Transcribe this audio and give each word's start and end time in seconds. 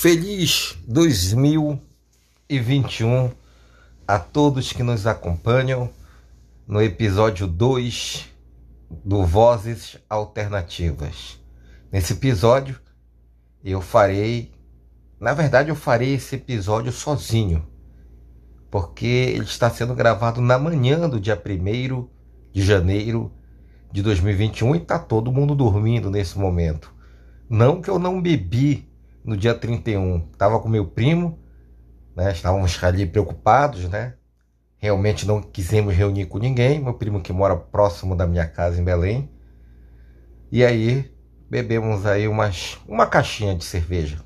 Feliz 0.00 0.78
2021 0.86 3.32
a 4.06 4.16
todos 4.16 4.72
que 4.72 4.84
nos 4.84 5.08
acompanham 5.08 5.90
no 6.68 6.80
episódio 6.80 7.48
2 7.48 8.28
do 9.04 9.26
Vozes 9.26 9.98
Alternativas. 10.08 11.40
Nesse 11.90 12.12
episódio 12.12 12.78
eu 13.64 13.80
farei, 13.80 14.52
na 15.18 15.34
verdade 15.34 15.70
eu 15.70 15.74
farei 15.74 16.14
esse 16.14 16.36
episódio 16.36 16.92
sozinho, 16.92 17.66
porque 18.70 19.04
ele 19.04 19.46
está 19.46 19.68
sendo 19.68 19.96
gravado 19.96 20.40
na 20.40 20.60
manhã 20.60 21.08
do 21.08 21.18
dia 21.18 21.34
1 21.34 22.08
de 22.52 22.62
janeiro 22.62 23.32
de 23.90 24.00
2021 24.00 24.76
e 24.76 24.78
está 24.78 24.96
todo 24.96 25.32
mundo 25.32 25.56
dormindo 25.56 26.08
nesse 26.08 26.38
momento. 26.38 26.94
Não 27.50 27.82
que 27.82 27.90
eu 27.90 27.98
não 27.98 28.22
bebi 28.22 28.87
no 29.24 29.36
dia 29.36 29.54
31. 29.54 30.28
Estava 30.32 30.58
com 30.60 30.68
meu 30.68 30.86
primo, 30.86 31.38
né? 32.16 32.32
Estávamos 32.32 32.82
ali 32.82 33.06
preocupados, 33.06 33.88
né? 33.88 34.14
Realmente 34.78 35.26
não 35.26 35.42
quisemos 35.42 35.94
reunir 35.94 36.26
com 36.26 36.38
ninguém. 36.38 36.80
Meu 36.80 36.94
primo 36.94 37.20
que 37.20 37.32
mora 37.32 37.56
próximo 37.56 38.14
da 38.14 38.26
minha 38.26 38.46
casa 38.46 38.80
em 38.80 38.84
Belém. 38.84 39.30
E 40.50 40.64
aí 40.64 41.12
bebemos 41.50 42.06
aí 42.06 42.28
umas, 42.28 42.78
uma 42.86 43.06
caixinha 43.06 43.54
de 43.54 43.64
cerveja. 43.64 44.18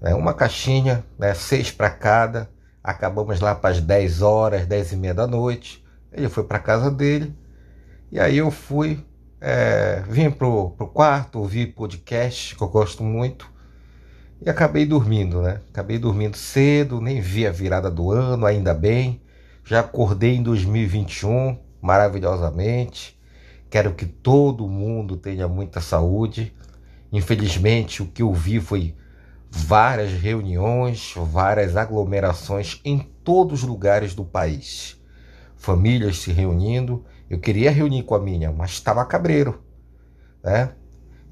Né? 0.00 0.14
Uma 0.14 0.34
caixinha, 0.34 1.04
né? 1.18 1.34
seis 1.34 1.70
para 1.70 1.90
cada. 1.90 2.50
Acabamos 2.82 3.40
lá 3.40 3.54
para 3.54 3.70
as 3.70 3.80
10 3.80 4.22
horas, 4.22 4.66
10 4.66 4.92
e 4.92 4.96
meia 4.96 5.14
da 5.14 5.26
noite. 5.26 5.84
Ele 6.10 6.28
foi 6.28 6.44
para 6.44 6.58
casa 6.58 6.90
dele. 6.90 7.36
E 8.10 8.18
aí 8.18 8.38
eu 8.38 8.50
fui, 8.50 9.06
é, 9.40 10.02
vim 10.08 10.30
pro, 10.30 10.70
pro 10.70 10.88
quarto, 10.88 11.38
ouvi 11.38 11.66
podcast, 11.66 12.56
que 12.56 12.62
eu 12.62 12.68
gosto 12.68 13.04
muito. 13.04 13.51
E 14.44 14.50
acabei 14.50 14.84
dormindo, 14.84 15.40
né? 15.40 15.60
Acabei 15.70 16.00
dormindo 16.00 16.36
cedo, 16.36 17.00
nem 17.00 17.20
vi 17.20 17.46
a 17.46 17.52
virada 17.52 17.88
do 17.88 18.10
ano, 18.10 18.44
ainda 18.44 18.74
bem. 18.74 19.22
Já 19.64 19.78
acordei 19.78 20.34
em 20.34 20.42
2021, 20.42 21.56
maravilhosamente. 21.80 23.16
Quero 23.70 23.94
que 23.94 24.04
todo 24.04 24.66
mundo 24.66 25.16
tenha 25.16 25.46
muita 25.46 25.80
saúde. 25.80 26.52
Infelizmente, 27.12 28.02
o 28.02 28.06
que 28.06 28.20
eu 28.20 28.32
vi 28.32 28.58
foi 28.58 28.96
várias 29.48 30.10
reuniões, 30.10 31.14
várias 31.16 31.76
aglomerações 31.76 32.80
em 32.84 32.98
todos 32.98 33.62
os 33.62 33.68
lugares 33.68 34.12
do 34.12 34.24
país. 34.24 35.00
Famílias 35.56 36.18
se 36.18 36.32
reunindo. 36.32 37.04
Eu 37.30 37.38
queria 37.38 37.70
reunir 37.70 38.02
com 38.02 38.16
a 38.16 38.20
minha, 38.20 38.50
mas 38.50 38.72
estava 38.72 39.04
cabreiro, 39.04 39.62
né? 40.42 40.72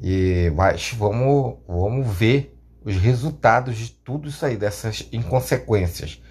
E 0.01 0.53
mas 0.55 0.93
vamos, 0.97 1.57
vamos 1.67 2.07
ver 2.07 2.60
os 2.85 2.97
resultados 2.97 3.77
de 3.77 3.91
tudo 3.91 4.29
isso 4.29 4.45
aí, 4.45 4.57
dessas 4.57 5.07
inconsequências. 5.13 6.23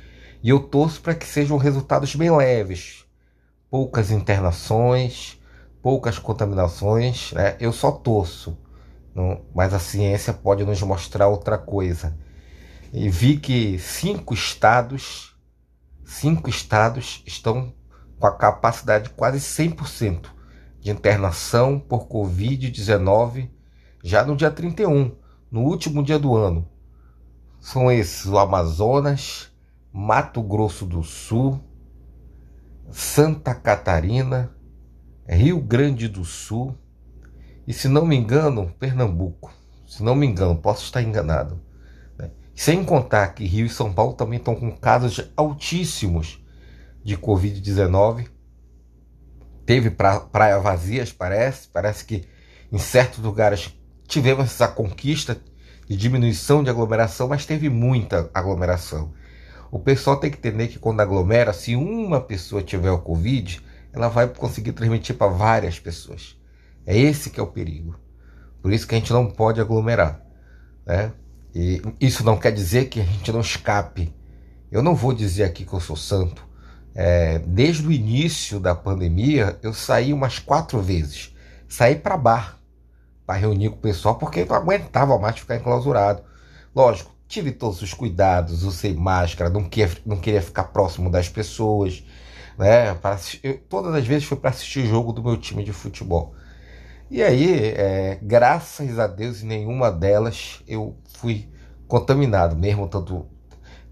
E 0.42 0.50
eu 0.50 0.60
torço 0.60 1.02
para 1.02 1.16
que 1.16 1.26
sejam 1.26 1.58
resultados 1.58 2.16
bem 2.16 2.36
leves. 2.36 3.06
Poucas 3.70 4.10
internações, 4.10 5.40
poucas 5.82 6.18
contaminações, 6.18 7.32
né? 7.34 7.56
Eu 7.60 7.72
só 7.72 7.92
torço. 7.92 8.58
Não, 9.14 9.42
mas 9.54 9.74
a 9.74 9.80
ciência 9.80 10.34
pode 10.34 10.64
nos 10.64 10.82
mostrar 10.82 11.28
outra 11.28 11.58
coisa. 11.58 12.18
E 12.92 13.10
vi 13.10 13.38
que 13.38 13.78
cinco 13.78 14.34
estados, 14.34 15.36
cinco 16.04 16.50
estados 16.50 17.22
estão 17.26 17.74
com 18.18 18.26
a 18.26 18.36
capacidade 18.36 19.06
de 19.06 19.10
quase 19.12 19.40
100% 19.40 20.26
de 20.80 20.90
internação 20.90 21.80
por 21.80 22.08
Covid-19 22.08 23.50
já 24.04 24.24
no 24.26 24.36
dia 24.36 24.50
31 24.50 25.19
no 25.52 25.62
último 25.62 26.04
dia 26.04 26.20
do 26.20 26.36
ano. 26.36 26.68
São 27.60 27.92
esses 27.92 28.26
o 28.26 28.38
Amazonas, 28.38 29.52
Mato 29.92 30.42
Grosso 30.42 30.86
do 30.86 31.04
Sul, 31.04 31.60
Santa 32.92 33.54
Catarina, 33.54 34.52
Rio 35.28 35.60
Grande 35.62 36.08
do 36.08 36.24
Sul 36.24 36.76
e, 37.68 37.74
se 37.74 37.88
não 37.88 38.06
me 38.06 38.16
engano, 38.16 38.74
Pernambuco. 38.80 39.54
Se 39.86 40.04
não 40.04 40.16
me 40.16 40.26
engano, 40.26 40.56
posso 40.56 40.86
estar 40.86 41.02
enganado. 41.02 41.62
Né? 42.18 42.32
Sem 42.56 42.84
contar 42.84 43.28
que 43.30 43.46
Rio 43.46 43.66
e 43.66 43.70
São 43.70 43.94
Paulo 43.94 44.14
também 44.14 44.40
estão 44.40 44.56
com 44.56 44.72
casos 44.72 45.32
altíssimos 45.36 46.44
de 47.04 47.18
Covid-19. 47.18 48.28
Teve 49.66 49.92
pra, 49.92 50.20
praia 50.20 50.60
vazias, 50.60 51.12
parece. 51.12 51.68
Parece 51.68 52.06
que 52.06 52.28
em 52.72 52.78
certos 52.78 53.20
lugares 53.20 53.76
tivemos 54.10 54.46
essa 54.46 54.68
conquista 54.68 55.40
de 55.88 55.96
diminuição 55.96 56.64
de 56.64 56.70
aglomeração, 56.70 57.28
mas 57.28 57.46
teve 57.46 57.70
muita 57.70 58.30
aglomeração. 58.34 59.14
O 59.72 59.80
pessoal 59.80 60.18
tem 60.18 60.32
que 60.32 60.38
entender 60.38 60.68
que 60.68 60.80
quando 60.80 61.00
aglomera, 61.00 61.54
se 61.54 61.76
uma 61.76 62.20
pessoa 62.20 62.64
tiver 62.64 62.90
o 62.90 63.00
Covid, 63.00 63.62
ela 63.94 64.08
vai 64.08 64.28
conseguir 64.28 64.74
transmitir 64.74 65.16
para 65.16 65.32
várias 65.32 65.80
pessoas. 65.80 66.36
É 66.86 66.98
esse 66.98 67.30
que 67.30 67.40
é 67.40 67.44
o 67.44 67.48
perigo. 67.48 67.96
Por 68.62 68.74
isso 68.74 68.88
que 68.88 68.96
a 68.96 68.98
gente 68.98 69.14
não 69.14 69.28
pode 69.28 69.62
aglomerar. 69.62 70.26
Né? 70.86 71.14
E 71.54 71.82
isso 72.02 72.24
não 72.24 72.38
quer 72.38 72.52
dizer 72.52 72.90
que 72.90 73.00
a 73.00 73.04
gente 73.04 73.32
não 73.32 73.42
escape. 73.42 74.14
Eu 74.72 74.82
não 74.82 74.96
vou 74.96 75.14
dizer 75.14 75.44
aqui 75.44 75.66
que 75.66 75.74
eu 75.74 75.80
sou 75.80 75.96
santo. 75.96 76.48
É, 76.96 77.38
desde 77.40 77.88
o 77.88 77.92
início 77.92 78.60
da 78.60 78.74
pandemia, 78.74 79.60
eu 79.62 79.74
saí 79.74 80.12
umas 80.14 80.40
quatro 80.40 80.82
vezes. 80.82 81.36
Saí 81.68 81.96
para 81.96 82.18
bar 82.18 82.59
para 83.30 83.38
reunir 83.38 83.70
com 83.70 83.76
o 83.76 83.80
pessoal, 83.80 84.16
porque 84.16 84.44
não 84.44 84.56
aguentava 84.56 85.20
mais 85.20 85.38
ficar 85.38 85.56
enclausurado. 85.56 86.24
Lógico, 86.76 87.12
tive 87.28 87.52
todos 87.52 87.80
os 87.80 87.94
cuidados, 87.94 88.64
usei 88.64 88.96
máscara, 88.96 89.52
não 89.52 89.66
queria, 89.66 89.96
não 90.04 90.18
queria 90.18 90.42
ficar 90.42 90.64
próximo 90.64 91.12
das 91.12 91.30
pessoas. 91.30 92.04
Né? 92.58 92.90
Eu, 93.44 93.60
todas 93.70 93.94
as 93.94 94.08
vezes 94.08 94.28
foi 94.28 94.36
para 94.36 94.50
assistir 94.50 94.88
jogo 94.88 95.14
do 95.14 95.22
meu 95.22 95.38
time 95.38 95.64
de 95.64 95.72
futebol. 95.72 96.34
E 97.08 97.22
aí, 97.22 97.66
é, 97.66 98.18
graças 98.20 98.98
a 98.98 99.06
Deus, 99.06 99.44
em 99.44 99.46
nenhuma 99.46 99.92
delas 99.92 100.64
eu 100.68 100.98
fui 101.20 101.48
contaminado, 101.88 102.56
mesmo 102.56 102.88
tanto 102.88 103.28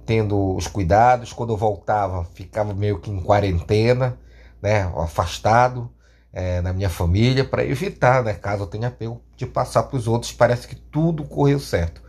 tendo 0.04 0.56
os 0.56 0.66
cuidados. 0.66 1.32
Quando 1.32 1.54
eu 1.54 1.58
voltava, 1.58 2.24
ficava 2.34 2.74
meio 2.74 3.00
que 3.00 3.12
em 3.12 3.22
quarentena, 3.22 4.18
né, 4.60 4.92
afastado 4.98 5.92
é, 6.38 6.62
na 6.62 6.72
minha 6.72 6.88
família 6.88 7.44
para 7.44 7.66
evitar, 7.66 8.24
né, 8.24 8.36
caso 8.36 8.62
eu 8.62 8.68
tenha 8.68 8.92
pego, 8.92 9.20
de 9.36 9.48
passar 9.48 9.82
para 9.84 9.98
os 9.98 10.08
outros. 10.08 10.32
Parece 10.32 10.68
que 10.68 10.76
tudo 10.76 11.24
correu 11.24 11.60
certo. 11.60 12.00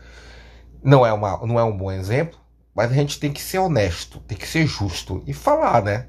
Não 0.85 1.07
é, 1.07 1.11
uma, 1.11 1.39
não 1.47 1.59
é 1.59 1.65
um 1.65 1.75
bom 1.75 1.91
exemplo, 1.91 2.39
mas 2.75 2.91
a 2.91 2.95
gente 2.95 3.19
tem 3.19 3.33
que 3.33 3.41
ser 3.41 3.59
honesto, 3.59 4.21
tem 4.21 4.37
que 4.37 4.47
ser 4.47 4.67
justo 4.67 5.23
e 5.27 5.33
falar, 5.33 5.83
né? 5.83 6.09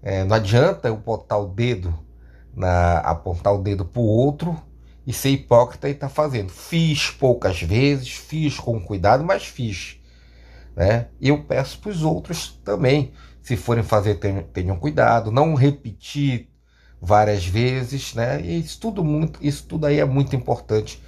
É, 0.00 0.22
não 0.22 0.36
adianta 0.36 0.86
eu 0.86 0.96
botar 0.96 1.36
o 1.36 1.48
dedo, 1.48 1.92
na, 2.54 2.98
apontar 2.98 3.52
o 3.52 3.60
dedo 3.60 3.84
para 3.84 4.00
o 4.00 4.06
outro 4.06 4.56
e 5.04 5.12
ser 5.12 5.30
hipócrita 5.30 5.88
e 5.88 5.92
estar 5.92 6.06
tá 6.08 6.14
fazendo. 6.14 6.50
Fiz 6.50 7.10
poucas 7.10 7.60
vezes, 7.60 8.12
fiz 8.12 8.56
com 8.60 8.80
cuidado, 8.80 9.24
mas 9.24 9.44
fiz. 9.44 9.98
Né? 10.76 11.08
Eu 11.20 11.42
peço 11.42 11.80
para 11.80 11.90
os 11.90 12.04
outros 12.04 12.60
também, 12.64 13.12
se 13.42 13.56
forem 13.56 13.82
fazer, 13.82 14.14
tenham, 14.14 14.44
tenham 14.44 14.76
cuidado, 14.76 15.32
não 15.32 15.54
repetir 15.54 16.47
várias 17.00 17.46
vezes, 17.46 18.14
né? 18.14 18.40
E 18.40 18.60
isso 18.60 18.80
tudo, 18.80 19.04
muito, 19.04 19.38
isso 19.42 19.64
tudo 19.66 19.86
aí 19.86 20.00
é 20.00 20.04
muito 20.04 20.34
importante 20.34 21.02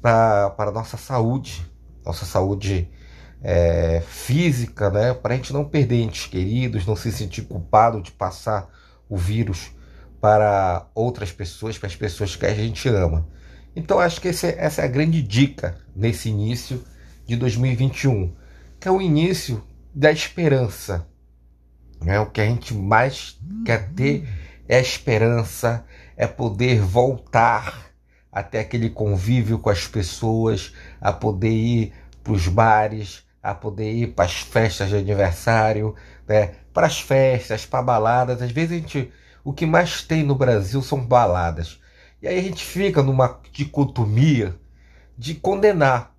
para 0.00 0.54
a 0.56 0.70
nossa 0.70 0.96
saúde, 0.96 1.66
nossa 2.04 2.24
saúde 2.24 2.88
é, 3.42 4.02
física, 4.06 4.90
né? 4.90 5.14
Para 5.14 5.34
a 5.34 5.36
gente 5.36 5.52
não 5.52 5.64
perder 5.64 6.02
entes 6.02 6.26
queridos, 6.26 6.86
não 6.86 6.96
se 6.96 7.12
sentir 7.12 7.42
culpado 7.42 8.00
de 8.00 8.10
passar 8.10 8.68
o 9.08 9.16
vírus 9.16 9.70
para 10.20 10.88
outras 10.94 11.30
pessoas, 11.30 11.78
para 11.78 11.88
as 11.88 11.96
pessoas 11.96 12.34
que 12.34 12.46
a 12.46 12.54
gente 12.54 12.88
ama. 12.88 13.26
Então 13.74 14.00
acho 14.00 14.20
que 14.20 14.28
esse, 14.28 14.46
essa 14.46 14.82
é 14.82 14.84
a 14.86 14.88
grande 14.88 15.22
dica 15.22 15.76
nesse 15.94 16.30
início 16.30 16.82
de 17.26 17.36
2021, 17.36 18.34
que 18.80 18.88
é 18.88 18.90
o 18.90 19.02
início 19.02 19.62
da 19.94 20.10
esperança. 20.10 21.06
Né? 22.02 22.18
O 22.18 22.26
que 22.26 22.40
a 22.40 22.46
gente 22.46 22.74
mais 22.74 23.38
quer 23.64 23.90
ter 23.90 24.26
é 24.68 24.80
esperança, 24.80 25.84
é 26.16 26.26
poder 26.26 26.80
voltar 26.80 27.86
até 28.30 28.60
aquele 28.60 28.90
convívio 28.90 29.58
com 29.58 29.70
as 29.70 29.86
pessoas, 29.86 30.72
a 31.00 31.12
poder 31.12 31.50
ir 31.50 31.92
para 32.22 32.32
os 32.32 32.48
bares, 32.48 33.24
a 33.42 33.54
poder 33.54 33.92
ir 33.92 34.08
para 34.08 34.24
as 34.24 34.40
festas 34.40 34.90
de 34.90 34.96
aniversário, 34.96 35.94
né? 36.28 36.54
para 36.74 36.86
as 36.86 37.00
festas, 37.00 37.64
para 37.64 37.82
baladas. 37.82 38.42
Às 38.42 38.50
vezes 38.50 38.72
a 38.72 38.80
gente, 38.80 39.12
o 39.44 39.52
que 39.52 39.64
mais 39.64 40.02
tem 40.02 40.22
no 40.22 40.34
Brasil 40.34 40.82
são 40.82 41.00
baladas. 41.00 41.80
E 42.20 42.28
aí 42.28 42.38
a 42.38 42.42
gente 42.42 42.64
fica 42.64 43.02
numa 43.02 43.40
dicotomia 43.52 44.54
de 45.16 45.34
condenar. 45.34 46.14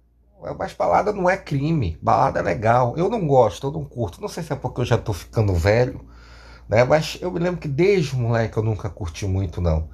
Mas 0.57 0.73
balada 0.73 1.11
não 1.11 1.29
é 1.29 1.35
crime, 1.35 1.97
balada 2.01 2.39
é 2.39 2.43
legal. 2.43 2.95
Eu 2.95 3.09
não 3.09 3.27
gosto, 3.27 3.67
eu 3.67 3.71
não 3.71 3.83
curto. 3.83 4.21
Não 4.21 4.27
sei 4.27 4.43
se 4.43 4.53
é 4.53 4.55
porque 4.55 4.81
eu 4.81 4.85
já 4.85 4.95
estou 4.95 5.13
ficando 5.13 5.53
velho 5.53 6.07
né? 6.69 6.83
Mas 6.83 7.17
eu 7.21 7.31
me 7.31 7.39
lembro 7.39 7.59
que 7.59 7.67
desde 7.67 8.15
moleque 8.15 8.57
eu 8.57 8.63
nunca 8.63 8.89
curti 8.89 9.25
muito, 9.25 9.61
não. 9.61 9.89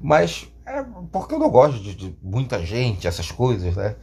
Mas 0.00 0.48
é 0.66 0.84
porque 1.12 1.34
eu 1.34 1.38
não 1.38 1.50
gosto 1.50 1.80
de, 1.82 1.94
de 1.94 2.18
muita 2.22 2.64
gente, 2.64 3.06
essas 3.06 3.30
coisas, 3.30 3.76
né? 3.76 3.96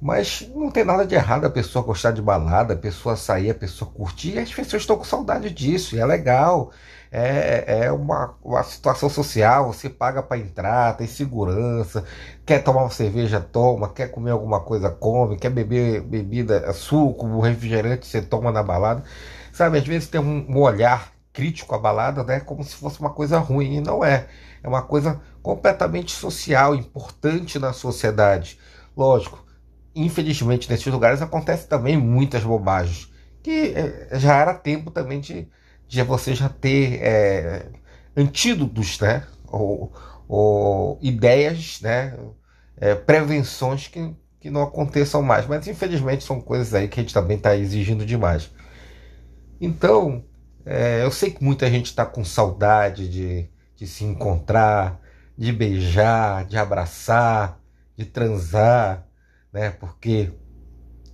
Mas 0.00 0.48
não 0.54 0.70
tem 0.70 0.84
nada 0.84 1.06
de 1.06 1.14
errado 1.14 1.46
a 1.46 1.50
pessoa 1.50 1.84
gostar 1.84 2.10
de 2.10 2.20
balada, 2.20 2.74
a 2.74 2.76
pessoa 2.76 3.16
sair, 3.16 3.50
a 3.50 3.54
pessoa 3.54 3.90
curtir, 3.90 4.34
e 4.34 4.38
as 4.38 4.52
pessoas 4.52 4.82
estão 4.82 4.96
com 4.98 5.04
saudade 5.04 5.50
disso, 5.50 5.96
e 5.96 6.00
é 6.00 6.04
legal. 6.04 6.72
É, 7.10 7.84
é 7.86 7.92
uma, 7.92 8.34
uma 8.42 8.62
situação 8.64 9.08
social, 9.08 9.72
você 9.72 9.88
paga 9.88 10.22
para 10.22 10.36
entrar, 10.38 10.96
tem 10.96 11.06
segurança, 11.06 12.04
quer 12.44 12.58
tomar 12.62 12.82
uma 12.82 12.90
cerveja, 12.90 13.40
toma, 13.40 13.88
quer 13.88 14.08
comer 14.10 14.32
alguma 14.32 14.60
coisa, 14.60 14.90
come, 14.90 15.36
quer 15.38 15.50
beber 15.50 16.00
bebida, 16.02 16.72
suco, 16.72 17.40
refrigerante, 17.40 18.06
você 18.06 18.20
toma 18.20 18.50
na 18.50 18.62
balada. 18.64 19.04
Sabe, 19.52 19.78
às 19.78 19.86
vezes 19.86 20.08
tem 20.08 20.20
um, 20.20 20.44
um 20.48 20.58
olhar 20.60 21.13
crítico 21.34 21.74
à 21.74 21.78
balada, 21.78 22.22
né, 22.22 22.40
como 22.40 22.62
se 22.64 22.76
fosse 22.76 23.00
uma 23.00 23.10
coisa 23.10 23.38
ruim, 23.38 23.74
e 23.74 23.80
não 23.80 24.02
é. 24.02 24.28
É 24.62 24.68
uma 24.68 24.82
coisa 24.82 25.20
completamente 25.42 26.12
social, 26.12 26.74
importante 26.74 27.58
na 27.58 27.72
sociedade. 27.74 28.58
Lógico, 28.96 29.44
infelizmente, 29.94 30.70
nesses 30.70 30.86
lugares 30.86 31.20
acontece 31.20 31.68
também 31.68 31.98
muitas 31.98 32.42
bobagens. 32.44 33.12
Que 33.42 33.74
é, 33.74 34.18
já 34.18 34.36
era 34.36 34.54
tempo 34.54 34.90
também 34.90 35.20
de, 35.20 35.48
de 35.86 36.02
você 36.02 36.34
já 36.34 36.48
ter 36.48 37.00
é, 37.02 37.66
antídotos, 38.16 38.98
né? 39.00 39.26
Ou, 39.48 39.92
ou 40.26 40.98
ideias, 41.02 41.80
né? 41.82 42.16
É, 42.76 42.94
prevenções 42.94 43.88
que, 43.88 44.14
que 44.40 44.50
não 44.50 44.62
aconteçam 44.62 45.20
mais. 45.20 45.46
Mas 45.46 45.66
infelizmente 45.66 46.24
são 46.24 46.40
coisas 46.40 46.72
aí 46.72 46.88
que 46.88 47.00
a 47.00 47.02
gente 47.02 47.12
também 47.12 47.36
está 47.36 47.56
exigindo 47.56 48.06
demais. 48.06 48.50
Então, 49.60 50.24
é, 50.66 51.02
eu 51.04 51.10
sei 51.10 51.30
que 51.30 51.44
muita 51.44 51.70
gente 51.70 51.86
está 51.86 52.06
com 52.06 52.24
saudade 52.24 53.08
de, 53.08 53.48
de 53.76 53.86
se 53.86 54.04
encontrar, 54.04 55.00
de 55.36 55.52
beijar, 55.52 56.44
de 56.46 56.56
abraçar, 56.56 57.60
de 57.96 58.04
transar, 58.04 59.06
né? 59.52 59.70
Porque 59.70 60.32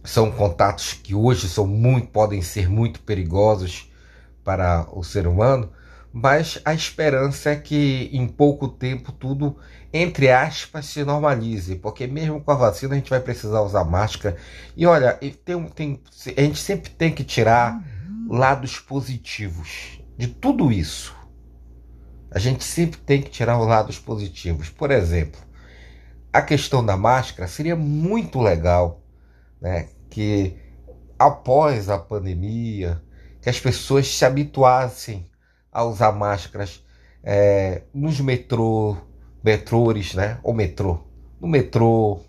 são 0.05 0.31
contatos 0.31 0.95
que 0.95 1.15
hoje 1.15 1.49
são 1.49 1.67
muito, 1.67 2.09
podem 2.09 2.43
ser 2.43 2.69
muito 2.69 3.01
perigosos 3.01 3.91
para 4.45 4.87
o 4.93 5.03
ser 5.03 5.27
humano, 5.27 5.73
mas 6.13 6.61
a 6.65 6.75
esperança 6.75 7.51
é 7.51 7.57
que 7.57 8.09
em 8.13 8.27
pouco 8.27 8.69
tempo 8.69 9.13
tudo, 9.13 9.57
entre 9.93 10.31
aspas, 10.31 10.87
se 10.87 11.05
normalize, 11.05 11.77
porque 11.77 12.07
mesmo 12.07 12.41
com 12.41 12.51
a 12.51 12.55
vacina 12.55 12.95
a 12.95 12.97
gente 12.97 13.11
vai 13.11 13.21
precisar 13.21 13.61
usar 13.63 13.85
máscara. 13.85 14.37
E 14.77 14.87
olha, 14.87 15.13
tem, 15.45 15.65
tem, 15.69 16.03
a 16.37 16.41
gente 16.41 16.59
sempre 16.59 16.91
tem 16.91 17.13
que 17.13 17.23
tirar 17.25 17.81
lados 18.31 18.79
positivos 18.79 20.01
de 20.17 20.29
tudo 20.29 20.71
isso. 20.71 21.17
A 22.31 22.39
gente 22.39 22.63
sempre 22.63 23.01
tem 23.01 23.21
que 23.21 23.29
tirar 23.29 23.59
os 23.59 23.67
lados 23.67 23.99
positivos. 23.99 24.71
Por 24.71 24.93
exemplo, 24.93 25.41
a 26.33 26.41
questão 26.41 26.87
da 26.87 26.97
máscara 26.97 27.49
seria 27.49 27.75
muito 27.75 28.39
legal, 28.41 29.03
né? 29.61 29.89
Que 30.09 30.57
após 31.19 31.89
a 31.89 31.99
pandemia, 31.99 33.03
que 33.43 33.51
as 33.51 33.59
pessoas 33.59 34.07
se 34.07 34.25
habituassem 34.25 35.29
a 35.73 35.83
usar 35.83 36.13
máscaras 36.13 36.85
é, 37.25 37.83
nos 37.93 38.21
metrô, 38.21 38.97
metrôs, 39.43 40.15
né? 40.15 40.39
Ou 40.45 40.55
metrô, 40.55 41.01
no 41.41 41.49
metrô, 41.49 42.21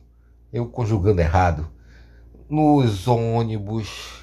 eu 0.52 0.66
conjugando 0.66 1.22
errado, 1.22 1.70
nos 2.50 3.08
ônibus, 3.08 4.21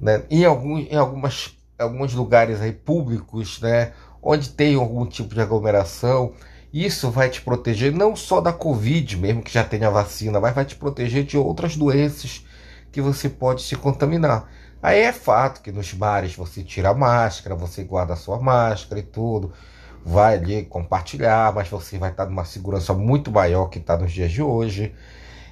né? 0.00 0.22
Em 0.30 0.44
alguns, 0.44 0.90
em 0.90 0.96
algumas, 0.96 1.56
alguns 1.78 2.14
lugares 2.14 2.60
aí 2.60 2.72
públicos, 2.72 3.60
né? 3.60 3.92
Onde 4.22 4.50
tem 4.50 4.74
algum 4.74 5.06
tipo 5.06 5.34
de 5.34 5.40
aglomeração, 5.40 6.32
isso 6.72 7.10
vai 7.10 7.28
te 7.28 7.40
proteger 7.42 7.92
não 7.92 8.14
só 8.14 8.40
da 8.40 8.52
Covid, 8.52 9.16
mesmo 9.16 9.42
que 9.42 9.52
já 9.52 9.64
tenha 9.64 9.90
vacina, 9.90 10.38
mas 10.40 10.54
vai 10.54 10.64
te 10.64 10.76
proteger 10.76 11.24
de 11.24 11.36
outras 11.36 11.76
doenças 11.76 12.44
que 12.92 13.00
você 13.00 13.28
pode 13.28 13.62
se 13.62 13.76
contaminar. 13.76 14.48
Aí 14.82 15.00
é 15.00 15.12
fato 15.12 15.62
que 15.62 15.72
nos 15.72 15.92
bares 15.92 16.34
você 16.34 16.62
tira 16.62 16.90
a 16.90 16.94
máscara, 16.94 17.54
você 17.54 17.82
guarda 17.84 18.14
a 18.14 18.16
sua 18.16 18.38
máscara 18.40 19.00
e 19.00 19.02
tudo, 19.02 19.52
vai 20.04 20.36
ali 20.36 20.64
compartilhar, 20.64 21.52
mas 21.54 21.68
você 21.68 21.98
vai 21.98 22.10
estar 22.10 22.26
numa 22.26 22.44
segurança 22.44 22.94
muito 22.94 23.30
maior 23.30 23.66
que 23.66 23.78
está 23.78 23.96
nos 23.96 24.12
dias 24.12 24.32
de 24.32 24.42
hoje. 24.42 24.94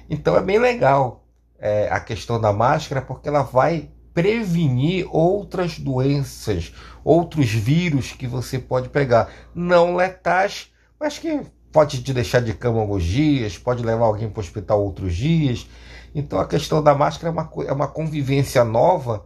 Então 0.09 0.35
é 0.35 0.41
bem 0.41 0.57
legal 0.57 1.23
é, 1.59 1.89
a 1.91 1.99
questão 1.99 2.39
da 2.39 2.51
máscara, 2.51 3.01
porque 3.01 3.27
ela 3.27 3.43
vai 3.43 3.89
prevenir 4.19 5.07
outras 5.15 5.79
doenças, 5.79 6.73
outros 7.05 7.49
vírus 7.49 8.11
que 8.11 8.27
você 8.27 8.59
pode 8.59 8.89
pegar, 8.89 9.31
não 9.55 9.95
letais, 9.95 10.73
mas 10.99 11.17
que 11.17 11.39
pode 11.71 12.03
te 12.03 12.13
deixar 12.13 12.41
de 12.41 12.53
cama 12.53 12.81
alguns 12.81 13.05
dias, 13.05 13.57
pode 13.57 13.81
levar 13.81 14.03
alguém 14.03 14.29
para 14.29 14.41
o 14.41 14.43
hospital 14.43 14.83
outros 14.83 15.15
dias. 15.15 15.69
Então 16.13 16.37
a 16.37 16.45
questão 16.45 16.83
da 16.83 16.93
máscara 16.93 17.29
é 17.29 17.31
uma, 17.31 17.49
é 17.65 17.71
uma 17.71 17.87
convivência 17.87 18.61
nova, 18.65 19.25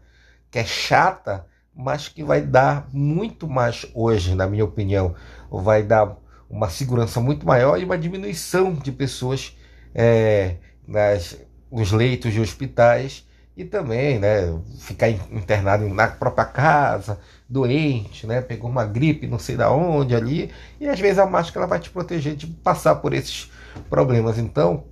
que 0.52 0.60
é 0.60 0.64
chata, 0.64 1.48
mas 1.76 2.08
que 2.08 2.24
vai 2.24 2.42
dar 2.42 2.88
muito 2.94 3.48
mais 3.48 3.88
hoje, 3.96 4.36
na 4.36 4.46
minha 4.46 4.64
opinião. 4.64 5.16
Vai 5.50 5.82
dar 5.82 6.16
uma 6.48 6.70
segurança 6.70 7.20
muito 7.20 7.48
maior 7.48 7.80
e 7.80 7.84
uma 7.84 7.98
diminuição 7.98 8.74
de 8.74 8.92
pessoas 8.92 9.58
é, 9.96 10.58
nas, 10.88 11.36
nos 11.72 11.92
leitos 11.92 12.32
de 12.32 12.40
hospitais 12.40 13.26
e 13.56 13.64
também 13.64 14.20
né, 14.20 14.54
ficar 14.80 15.10
internado 15.10 15.88
na 15.88 16.08
própria 16.08 16.46
casa, 16.46 17.20
doente, 17.48 18.26
né, 18.26 18.42
pegou 18.42 18.70
uma 18.70 18.84
gripe 18.84 19.28
não 19.28 19.38
sei 19.38 19.56
da 19.56 19.72
onde 19.72 20.16
ali, 20.16 20.52
e 20.80 20.88
às 20.88 21.00
vezes 21.00 21.20
a 21.20 21.26
máscara 21.26 21.68
vai 21.68 21.80
te 21.80 21.90
proteger 21.90 22.36
de 22.36 22.48
passar 22.48 22.96
por 22.96 23.14
esses 23.14 23.52
problemas. 23.90 24.40
Então, 24.40 24.86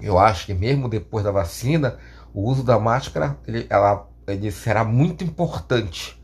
eu 0.00 0.18
acho 0.18 0.46
que 0.46 0.54
mesmo 0.54 0.88
depois 0.88 1.24
da 1.24 1.30
vacina, 1.30 1.98
o 2.32 2.48
uso 2.48 2.64
da 2.64 2.78
máscara 2.78 3.36
ele, 3.46 3.66
ela, 3.68 4.08
ele 4.26 4.50
será 4.50 4.82
muito 4.82 5.22
importante 5.22 6.20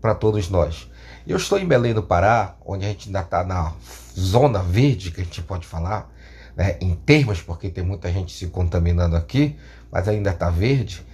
para 0.00 0.14
todos 0.14 0.48
nós. 0.48 0.90
Eu 1.26 1.36
estou 1.36 1.58
em 1.58 1.66
Belém 1.66 1.94
do 1.94 2.02
Pará, 2.02 2.56
onde 2.64 2.84
a 2.84 2.88
gente 2.88 3.08
ainda 3.08 3.20
está 3.20 3.42
na 3.44 3.72
zona 4.18 4.58
verde, 4.58 5.10
que 5.10 5.20
a 5.20 5.24
gente 5.24 5.42
pode 5.42 5.66
falar, 5.66 6.12
né, 6.54 6.76
em 6.80 6.94
termos, 6.94 7.40
porque 7.40 7.70
tem 7.70 7.82
muita 7.82 8.12
gente 8.12 8.36
se 8.36 8.46
contaminando 8.48 9.16
aqui, 9.16 9.56
mas 9.94 10.08
ainda 10.08 10.30
está 10.30 10.50
verde. 10.50 11.06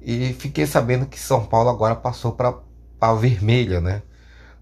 E 0.00 0.32
fiquei 0.34 0.64
sabendo 0.64 1.06
que 1.06 1.18
São 1.18 1.44
Paulo 1.44 1.70
agora 1.70 1.96
passou 1.96 2.30
para 2.30 2.54
a 3.00 3.12
vermelha, 3.12 3.80
né? 3.80 4.02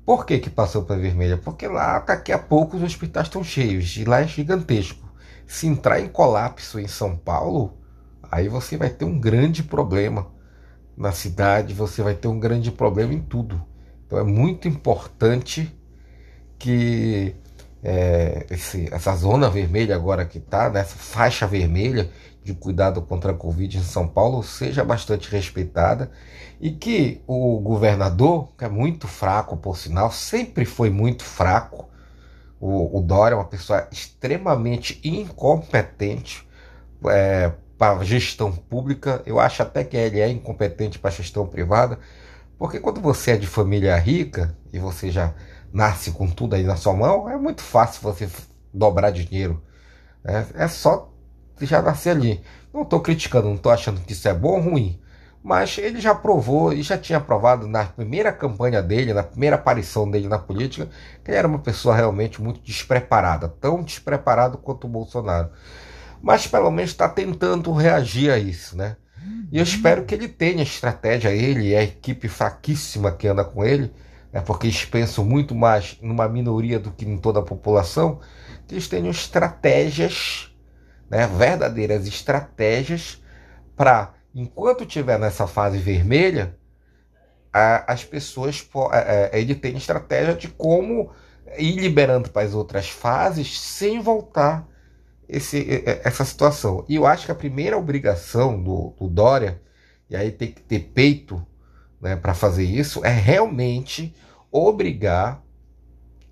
Por 0.02 0.24
que, 0.24 0.38
que 0.38 0.48
passou 0.48 0.82
para 0.82 0.96
vermelha? 0.96 1.36
Porque 1.36 1.68
lá 1.68 1.98
daqui 1.98 2.32
a 2.32 2.38
pouco 2.38 2.78
os 2.78 2.82
hospitais 2.82 3.26
estão 3.26 3.44
cheios 3.44 3.94
e 3.98 4.04
lá 4.04 4.22
é 4.22 4.26
gigantesco. 4.26 5.06
Se 5.46 5.66
entrar 5.66 6.00
em 6.00 6.08
colapso 6.08 6.80
em 6.80 6.88
São 6.88 7.18
Paulo, 7.18 7.76
aí 8.30 8.48
você 8.48 8.78
vai 8.78 8.88
ter 8.88 9.04
um 9.04 9.20
grande 9.20 9.62
problema 9.62 10.26
na 10.96 11.12
cidade, 11.12 11.74
você 11.74 12.02
vai 12.02 12.14
ter 12.14 12.28
um 12.28 12.40
grande 12.40 12.72
problema 12.72 13.12
em 13.12 13.20
tudo. 13.20 13.62
Então 14.06 14.18
é 14.18 14.24
muito 14.24 14.66
importante 14.66 15.70
que 16.58 17.36
é, 17.82 18.46
esse, 18.50 18.88
essa 18.90 19.14
zona 19.14 19.50
vermelha 19.50 19.94
agora 19.94 20.24
que 20.24 20.38
está, 20.38 20.70
nessa 20.70 20.96
faixa 20.96 21.46
vermelha 21.46 22.10
de 22.46 22.54
cuidado 22.54 23.02
contra 23.02 23.32
a 23.32 23.34
Covid 23.34 23.76
em 23.76 23.82
São 23.82 24.06
Paulo, 24.06 24.40
seja 24.42 24.84
bastante 24.84 25.28
respeitada 25.28 26.12
e 26.60 26.70
que 26.70 27.20
o 27.26 27.58
governador, 27.58 28.52
que 28.56 28.64
é 28.64 28.68
muito 28.68 29.08
fraco 29.08 29.56
por 29.56 29.76
sinal, 29.76 30.12
sempre 30.12 30.64
foi 30.64 30.88
muito 30.88 31.24
fraco, 31.24 31.88
o, 32.60 32.98
o 32.98 33.02
Dória 33.02 33.34
é 33.34 33.36
uma 33.36 33.44
pessoa 33.44 33.88
extremamente 33.90 35.00
incompetente 35.04 36.48
é, 37.06 37.52
para 37.76 38.02
gestão 38.04 38.52
pública, 38.52 39.22
eu 39.26 39.40
acho 39.40 39.62
até 39.62 39.82
que 39.82 39.96
ele 39.96 40.20
é 40.20 40.28
incompetente 40.28 41.00
para 41.00 41.10
gestão 41.10 41.46
privada, 41.46 41.98
porque 42.56 42.78
quando 42.78 43.00
você 43.00 43.32
é 43.32 43.36
de 43.36 43.46
família 43.46 43.96
rica 43.96 44.56
e 44.72 44.78
você 44.78 45.10
já 45.10 45.34
nasce 45.72 46.12
com 46.12 46.28
tudo 46.30 46.54
aí 46.54 46.62
na 46.62 46.76
sua 46.76 46.94
mão, 46.94 47.28
é 47.28 47.36
muito 47.36 47.60
fácil 47.60 48.00
você 48.02 48.30
dobrar 48.72 49.10
dinheiro. 49.10 49.60
É, 50.24 50.64
é 50.64 50.68
só 50.68 51.12
já 51.64 51.80
nascer 51.80 52.10
ali. 52.10 52.42
Não 52.74 52.82
estou 52.82 53.00
criticando, 53.00 53.48
não 53.48 53.54
estou 53.54 53.72
achando 53.72 54.00
que 54.00 54.12
isso 54.12 54.28
é 54.28 54.34
bom 54.34 54.56
ou 54.56 54.60
ruim. 54.60 55.00
Mas 55.42 55.78
ele 55.78 56.00
já 56.00 56.14
provou 56.14 56.72
e 56.72 56.82
já 56.82 56.98
tinha 56.98 57.20
provado 57.20 57.68
na 57.68 57.84
primeira 57.84 58.32
campanha 58.32 58.82
dele, 58.82 59.14
na 59.14 59.22
primeira 59.22 59.54
aparição 59.54 60.10
dele 60.10 60.26
na 60.26 60.38
política, 60.38 60.88
que 61.22 61.30
ele 61.30 61.38
era 61.38 61.46
uma 61.46 61.60
pessoa 61.60 61.94
realmente 61.94 62.42
muito 62.42 62.60
despreparada, 62.60 63.48
tão 63.48 63.82
despreparado 63.82 64.58
quanto 64.58 64.88
o 64.88 64.90
Bolsonaro. 64.90 65.50
Mas 66.20 66.48
pelo 66.48 66.70
menos 66.70 66.90
está 66.90 67.08
tentando 67.08 67.72
reagir 67.72 68.30
a 68.30 68.38
isso, 68.38 68.76
né? 68.76 68.96
E 69.50 69.58
eu 69.58 69.62
espero 69.62 70.04
que 70.04 70.14
ele 70.14 70.28
tenha 70.28 70.62
estratégia, 70.62 71.30
ele 71.30 71.68
e 71.68 71.76
a 71.76 71.82
equipe 71.82 72.28
fraquíssima 72.28 73.12
que 73.12 73.28
anda 73.28 73.44
com 73.44 73.64
ele, 73.64 73.92
é 74.32 74.40
porque 74.40 74.66
eles 74.66 74.84
pensam 74.84 75.24
muito 75.24 75.54
mais 75.54 75.96
numa 76.02 76.28
minoria 76.28 76.78
do 76.78 76.90
que 76.90 77.04
em 77.04 77.16
toda 77.16 77.38
a 77.40 77.42
população, 77.44 78.20
que 78.66 78.74
eles 78.74 78.88
tenham 78.88 79.10
estratégias, 79.10 80.45
né, 81.08 81.26
verdadeiras 81.26 82.06
estratégias 82.06 83.22
para, 83.76 84.14
enquanto 84.34 84.84
estiver 84.84 85.18
nessa 85.18 85.46
fase 85.46 85.78
vermelha, 85.78 86.56
a, 87.52 87.92
as 87.92 88.04
pessoas, 88.04 88.68
é, 88.92 89.30
é, 89.32 89.40
ele 89.40 89.54
tem 89.54 89.76
estratégia 89.76 90.34
de 90.34 90.48
como 90.48 91.10
ir 91.58 91.76
liberando 91.76 92.28
para 92.30 92.42
as 92.42 92.54
outras 92.54 92.88
fases 92.90 93.60
sem 93.60 94.00
voltar 94.00 94.68
esse, 95.28 95.82
essa 96.04 96.24
situação. 96.24 96.84
E 96.88 96.96
eu 96.96 97.06
acho 97.06 97.26
que 97.26 97.32
a 97.32 97.36
primeira 97.36 97.78
obrigação 97.78 98.62
do, 98.62 98.94
do 98.98 99.08
Dória, 99.08 99.60
e 100.08 100.16
aí 100.16 100.30
tem 100.30 100.52
que 100.52 100.60
ter 100.60 100.90
peito 100.94 101.44
né, 102.00 102.16
para 102.16 102.34
fazer 102.34 102.64
isso, 102.64 103.04
é 103.04 103.10
realmente 103.10 104.14
obrigar 104.50 105.42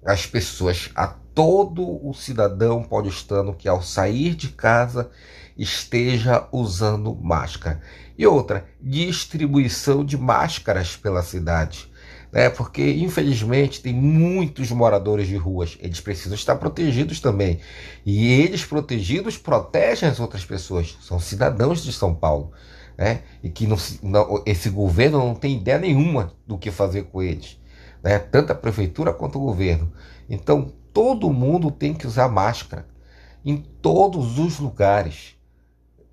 as 0.04 0.26
pessoas, 0.26 0.90
a 0.94 1.06
todo 1.06 2.06
o 2.06 2.12
cidadão 2.12 2.82
paulistano 2.82 3.54
que 3.54 3.68
ao 3.68 3.82
sair 3.82 4.34
de 4.34 4.48
casa 4.48 5.10
esteja 5.56 6.46
usando 6.52 7.14
máscara. 7.14 7.80
E 8.16 8.26
outra, 8.26 8.66
distribuição 8.80 10.04
de 10.04 10.16
máscaras 10.16 10.96
pela 10.96 11.22
cidade. 11.22 11.90
Né? 12.32 12.50
Porque, 12.50 12.82
infelizmente, 12.92 13.80
tem 13.80 13.94
muitos 13.94 14.70
moradores 14.70 15.26
de 15.26 15.36
ruas. 15.36 15.78
Eles 15.80 16.00
precisam 16.00 16.34
estar 16.34 16.56
protegidos 16.56 17.20
também. 17.20 17.60
E 18.04 18.26
eles, 18.26 18.64
protegidos, 18.64 19.38
protegem 19.38 20.08
as 20.08 20.20
outras 20.20 20.44
pessoas. 20.44 20.96
São 21.00 21.18
cidadãos 21.18 21.82
de 21.82 21.92
São 21.92 22.14
Paulo. 22.14 22.52
Né? 22.98 23.22
E 23.42 23.48
que 23.48 23.66
não, 23.66 23.76
não, 24.02 24.42
esse 24.46 24.68
governo 24.68 25.18
não 25.18 25.34
tem 25.34 25.56
ideia 25.56 25.78
nenhuma 25.78 26.32
do 26.46 26.58
que 26.58 26.70
fazer 26.70 27.04
com 27.04 27.22
eles. 27.22 27.58
Né? 28.04 28.18
Tanto 28.18 28.52
a 28.52 28.54
prefeitura 28.54 29.14
quanto 29.14 29.38
o 29.38 29.42
governo. 29.46 29.90
Então, 30.28 30.70
todo 30.92 31.32
mundo 31.32 31.70
tem 31.70 31.94
que 31.94 32.06
usar 32.06 32.28
máscara 32.28 32.86
em 33.42 33.56
todos 33.56 34.38
os 34.38 34.58
lugares 34.58 35.34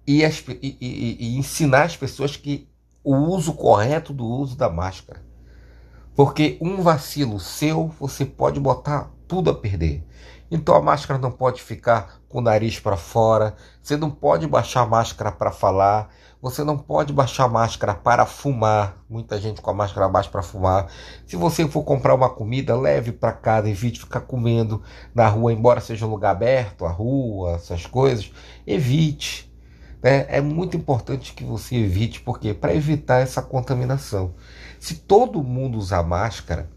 e, 0.07 0.23
as, 0.23 0.41
e, 0.61 0.77
e, 0.79 1.17
e 1.19 1.37
ensinar 1.37 1.83
as 1.83 1.97
pessoas 1.97 2.37
que 2.37 2.69
o 3.03 3.13
uso 3.13 3.53
correto 3.53 4.13
do 4.13 4.25
uso 4.25 4.55
da 4.55 4.69
máscara. 4.69 5.21
Porque 6.15 6.57
um 6.61 6.81
vacilo 6.81 7.39
seu, 7.39 7.87
você 7.99 8.25
pode 8.25 8.59
botar 8.59 9.11
tudo 9.27 9.49
a 9.49 9.53
perder. 9.53 10.03
Então 10.51 10.75
a 10.75 10.81
máscara 10.81 11.17
não 11.17 11.31
pode 11.31 11.61
ficar 11.61 12.19
com 12.27 12.39
o 12.39 12.41
nariz 12.41 12.77
para 12.77 12.97
fora, 12.97 13.55
você 13.81 13.95
não 13.95 14.11
pode 14.11 14.45
baixar 14.45 14.81
a 14.81 14.85
máscara 14.85 15.31
para 15.31 15.49
falar, 15.49 16.09
você 16.41 16.63
não 16.63 16.77
pode 16.77 17.13
baixar 17.13 17.45
a 17.45 17.47
máscara 17.47 17.93
para 17.93 18.25
fumar. 18.25 18.97
Muita 19.07 19.39
gente 19.39 19.61
com 19.61 19.69
a 19.69 19.73
máscara 19.73 20.09
baixa 20.09 20.29
para 20.29 20.41
fumar. 20.41 20.87
Se 21.25 21.35
você 21.35 21.67
for 21.67 21.83
comprar 21.83 22.15
uma 22.15 22.29
comida, 22.29 22.75
leve 22.75 23.11
para 23.11 23.31
casa, 23.31 23.69
evite 23.69 23.99
ficar 23.99 24.21
comendo 24.21 24.81
na 25.13 25.27
rua, 25.27 25.53
embora 25.53 25.79
seja 25.79 26.05
um 26.05 26.09
lugar 26.09 26.31
aberto, 26.31 26.83
a 26.83 26.89
rua, 26.89 27.51
essas 27.51 27.85
coisas, 27.85 28.31
evite. 28.65 29.53
Né? 30.01 30.25
É 30.29 30.41
muito 30.41 30.75
importante 30.75 31.33
que 31.33 31.43
você 31.43 31.75
evite, 31.75 32.19
porque 32.21 32.55
para 32.55 32.73
evitar 32.73 33.19
essa 33.19 33.41
contaminação. 33.41 34.33
Se 34.79 34.95
todo 34.95 35.43
mundo 35.43 35.77
usar 35.77 36.01
máscara, 36.01 36.67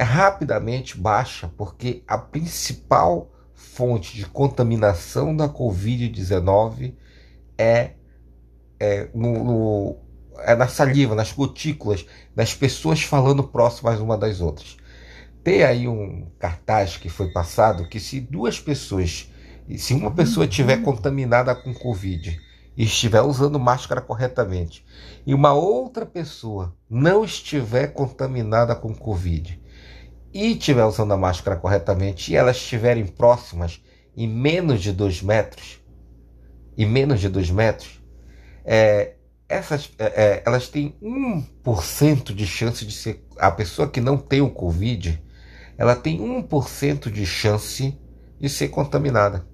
rapidamente 0.00 0.96
baixa, 0.96 1.52
porque 1.56 2.02
a 2.06 2.16
principal 2.16 3.30
fonte 3.54 4.16
de 4.16 4.26
contaminação 4.26 5.34
da 5.36 5.48
Covid-19 5.48 6.94
é, 7.58 7.92
é, 8.80 9.08
no, 9.14 9.44
no, 9.44 9.96
é 10.38 10.54
na 10.54 10.66
saliva, 10.66 11.14
nas 11.14 11.32
gotículas, 11.32 12.06
das 12.34 12.54
pessoas 12.54 13.02
falando 13.02 13.44
próximas 13.44 14.00
uma 14.00 14.16
das 14.16 14.40
outras. 14.40 14.76
Tem 15.44 15.62
aí 15.62 15.88
um 15.88 16.30
cartaz 16.38 16.96
que 16.96 17.08
foi 17.08 17.32
passado 17.32 17.88
que 17.88 18.00
se 18.00 18.20
duas 18.20 18.60
pessoas, 18.60 19.30
se 19.76 19.92
uma 19.92 20.10
pessoa 20.10 20.46
tiver 20.46 20.82
contaminada 20.82 21.54
com 21.54 21.74
Covid 21.74 22.40
e 22.76 22.84
estiver 22.84 23.20
usando 23.20 23.60
máscara 23.60 24.00
corretamente, 24.00 24.84
e 25.26 25.34
uma 25.34 25.52
outra 25.52 26.06
pessoa 26.06 26.74
não 26.88 27.24
estiver 27.24 27.88
contaminada 27.88 28.74
com 28.74 28.94
Covid 28.94 29.61
e 30.32 30.52
estiver 30.52 30.84
usando 30.84 31.12
a 31.12 31.16
máscara 31.16 31.56
corretamente 31.56 32.32
e 32.32 32.36
elas 32.36 32.56
estiverem 32.56 33.06
próximas 33.06 33.82
em 34.16 34.28
menos 34.28 34.82
de 34.82 34.92
dois 34.92 35.22
metros, 35.22 35.80
e 36.76 36.86
menos 36.86 37.20
de 37.20 37.28
dois 37.28 37.50
metros, 37.50 38.00
é, 38.64 39.14
essas, 39.48 39.90
é, 39.98 40.04
é 40.04 40.42
elas 40.46 40.68
têm 40.68 40.96
1% 41.02 42.34
de 42.34 42.46
chance 42.46 42.84
de 42.84 42.92
ser. 42.92 43.26
A 43.38 43.50
pessoa 43.50 43.88
que 43.88 44.00
não 44.00 44.16
tem 44.16 44.40
o 44.40 44.50
Covid, 44.50 45.22
ela 45.76 45.94
tem 45.94 46.18
1% 46.18 47.10
de 47.10 47.26
chance 47.26 47.98
de 48.40 48.48
ser 48.48 48.68
contaminada. 48.68 49.46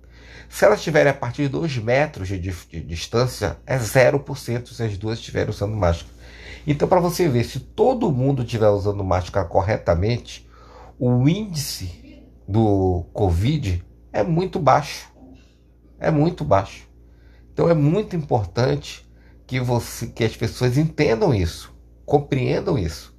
Se 0.49 0.65
elas 0.65 0.79
estiverem 0.79 1.11
a 1.11 1.15
partir 1.15 1.43
de 1.43 1.49
2 1.49 1.79
metros 1.79 2.29
de, 2.29 2.39
de, 2.39 2.51
de, 2.51 2.81
distância, 2.81 3.59
é 3.67 3.77
0% 3.79 4.69
se 4.69 4.83
as 4.83 4.97
duas 4.97 5.19
estiverem 5.19 5.51
usando 5.51 5.77
máscara. 5.77 6.13
Então, 6.67 6.89
para 6.89 7.01
você 7.01 7.29
ver, 7.29 7.45
se 7.45 7.61
todo 7.61 8.11
mundo 8.11 8.43
estiver 8.43 8.69
usando 8.69 9.05
máscara 9.05 9.47
corretamente, 9.47 10.48
o 10.99 11.29
índice 11.29 12.25
do 12.47 13.05
Covid 13.13 13.85
é 14.13 14.23
muito 14.23 14.59
baixo. 14.59 15.11
É 15.99 16.11
muito 16.11 16.45
baixo. 16.45 16.89
Então, 17.53 17.69
é 17.69 17.75
muito 17.75 18.17
importante 18.17 19.09
que, 19.47 19.61
você, 19.61 20.07
que 20.09 20.25
as 20.25 20.37
pessoas 20.37 20.77
entendam 20.77 21.35
isso, 21.35 21.75
compreendam 22.05 22.79
isso. 22.79 23.17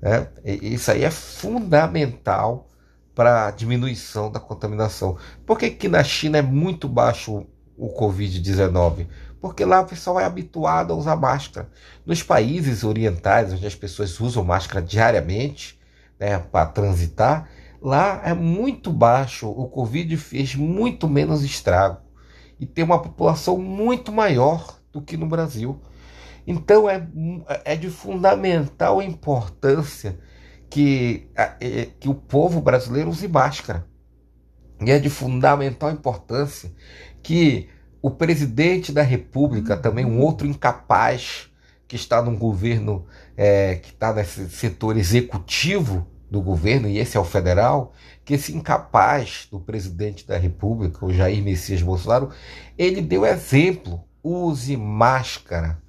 Né? 0.00 0.28
Isso 0.44 0.90
aí 0.90 1.04
é 1.04 1.10
fundamental 1.10 2.68
para 3.14 3.50
diminuição 3.50 4.30
da 4.30 4.40
contaminação. 4.40 5.16
Por 5.46 5.58
que, 5.58 5.70
que 5.70 5.88
na 5.88 6.02
China 6.02 6.38
é 6.38 6.42
muito 6.42 6.88
baixo 6.88 7.46
o 7.76 7.88
Covid-19? 7.98 9.06
Porque 9.40 9.64
lá 9.64 9.80
o 9.80 9.86
pessoal 9.86 10.20
é 10.20 10.24
habituado 10.24 10.92
a 10.92 10.96
usar 10.96 11.16
máscara. 11.16 11.68
Nos 12.06 12.22
países 12.22 12.84
orientais, 12.84 13.52
onde 13.52 13.66
as 13.66 13.74
pessoas 13.74 14.18
usam 14.20 14.44
máscara 14.44 14.84
diariamente 14.84 15.80
né, 16.22 16.38
para 16.38 16.66
transitar, 16.66 17.48
lá 17.80 18.22
é 18.24 18.32
muito 18.32 18.92
baixo. 18.92 19.48
O 19.48 19.68
Covid 19.68 20.16
fez 20.16 20.54
muito 20.54 21.08
menos 21.08 21.42
estrago 21.42 21.98
e 22.60 22.64
tem 22.64 22.84
uma 22.84 23.02
população 23.02 23.58
muito 23.58 24.12
maior 24.12 24.78
do 24.92 25.02
que 25.02 25.16
no 25.16 25.26
Brasil. 25.26 25.82
Então 26.46 26.88
é, 26.88 27.04
é 27.64 27.74
de 27.74 27.90
fundamental 27.90 29.02
importância 29.02 30.16
que, 30.70 31.28
é, 31.34 31.88
que 31.98 32.08
o 32.08 32.14
povo 32.14 32.60
brasileiro 32.60 33.10
use 33.10 33.26
máscara. 33.26 33.84
E 34.80 34.92
é 34.92 35.00
de 35.00 35.10
fundamental 35.10 35.90
importância 35.90 36.72
que 37.20 37.68
o 38.00 38.12
presidente 38.12 38.92
da 38.92 39.02
República, 39.02 39.76
também 39.76 40.04
um 40.04 40.20
outro 40.20 40.46
incapaz 40.46 41.50
que 41.88 41.96
está 41.96 42.22
no 42.22 42.36
governo, 42.36 43.06
é, 43.36 43.76
que 43.76 43.90
está 43.90 44.12
nesse 44.12 44.48
setor 44.50 44.96
executivo 44.96 46.11
do 46.32 46.40
governo, 46.40 46.88
e 46.88 46.98
esse 46.98 47.16
é 47.16 47.20
o 47.20 47.24
federal, 47.24 47.92
que 48.24 48.32
esse 48.32 48.56
incapaz 48.56 49.46
do 49.50 49.60
presidente 49.60 50.26
da 50.26 50.38
República, 50.38 51.04
o 51.04 51.12
Jair 51.12 51.44
Messias 51.44 51.82
Bolsonaro, 51.82 52.30
ele 52.78 53.02
deu 53.02 53.26
exemplo. 53.26 54.02
Use 54.24 54.76
máscara 54.76 55.81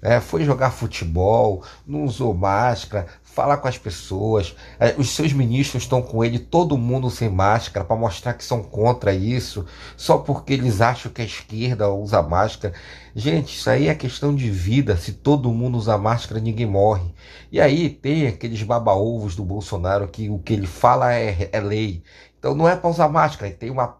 é, 0.00 0.20
foi 0.20 0.44
jogar 0.44 0.70
futebol, 0.70 1.64
não 1.86 2.04
usou 2.04 2.34
máscara, 2.34 3.06
fala 3.22 3.56
com 3.56 3.68
as 3.68 3.76
pessoas. 3.76 4.56
É, 4.78 4.94
os 4.96 5.10
seus 5.10 5.32
ministros 5.32 5.82
estão 5.82 6.00
com 6.00 6.24
ele, 6.24 6.38
todo 6.38 6.78
mundo 6.78 7.10
sem 7.10 7.28
máscara, 7.28 7.84
para 7.84 7.96
mostrar 7.96 8.34
que 8.34 8.44
são 8.44 8.62
contra 8.62 9.12
isso, 9.12 9.66
só 9.96 10.18
porque 10.18 10.52
eles 10.52 10.80
acham 10.80 11.12
que 11.12 11.22
a 11.22 11.24
esquerda 11.24 11.90
usa 11.90 12.22
máscara. 12.22 12.74
Gente, 13.14 13.56
isso 13.56 13.68
aí 13.68 13.88
é 13.88 13.94
questão 13.94 14.34
de 14.34 14.50
vida. 14.50 14.96
Se 14.96 15.12
todo 15.12 15.52
mundo 15.52 15.76
usa 15.76 15.98
máscara, 15.98 16.40
ninguém 16.40 16.66
morre. 16.66 17.14
E 17.50 17.60
aí 17.60 17.90
tem 17.90 18.26
aqueles 18.26 18.62
baba-ovos 18.62 19.36
do 19.36 19.44
Bolsonaro 19.44 20.08
que 20.08 20.30
o 20.30 20.38
que 20.38 20.52
ele 20.52 20.66
fala 20.66 21.14
é, 21.14 21.48
é 21.52 21.60
lei. 21.60 22.02
Então 22.38 22.54
não 22.54 22.68
é 22.68 22.76
para 22.76 22.90
usar 22.90 23.08
máscara, 23.08 23.50
tem 23.50 23.70
uma 23.70 23.98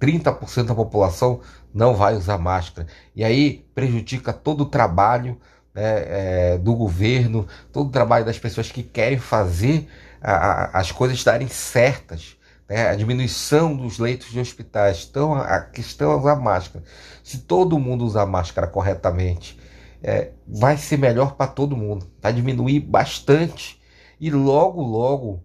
30% 0.00 0.64
da 0.64 0.74
população 0.74 1.40
não 1.74 1.94
vai 1.94 2.14
usar 2.14 2.38
máscara. 2.38 2.86
E 3.16 3.24
aí 3.24 3.66
prejudica 3.74 4.32
todo 4.32 4.62
o 4.62 4.66
trabalho 4.66 5.38
né, 5.74 6.52
é, 6.54 6.58
do 6.58 6.74
governo, 6.74 7.48
todo 7.72 7.88
o 7.88 7.92
trabalho 7.92 8.24
das 8.24 8.38
pessoas 8.38 8.70
que 8.70 8.82
querem 8.82 9.18
fazer 9.18 9.88
a, 10.22 10.32
a, 10.32 10.78
as 10.78 10.92
coisas 10.92 11.22
darem 11.24 11.48
certas. 11.48 12.36
Né, 12.68 12.88
a 12.88 12.94
diminuição 12.94 13.76
dos 13.76 13.98
leitos 13.98 14.28
de 14.28 14.38
hospitais. 14.38 15.06
Então, 15.10 15.34
a 15.34 15.60
questão 15.60 16.12
é 16.12 16.16
usar 16.16 16.36
máscara. 16.36 16.84
Se 17.22 17.38
todo 17.38 17.78
mundo 17.78 18.04
usar 18.04 18.24
máscara 18.24 18.66
corretamente, 18.66 19.58
é, 20.02 20.30
vai 20.46 20.76
ser 20.76 20.96
melhor 20.96 21.34
para 21.34 21.50
todo 21.50 21.76
mundo. 21.76 22.06
Vai 22.22 22.32
diminuir 22.32 22.80
bastante. 22.80 23.82
E 24.20 24.30
logo, 24.30 24.80
logo, 24.80 25.42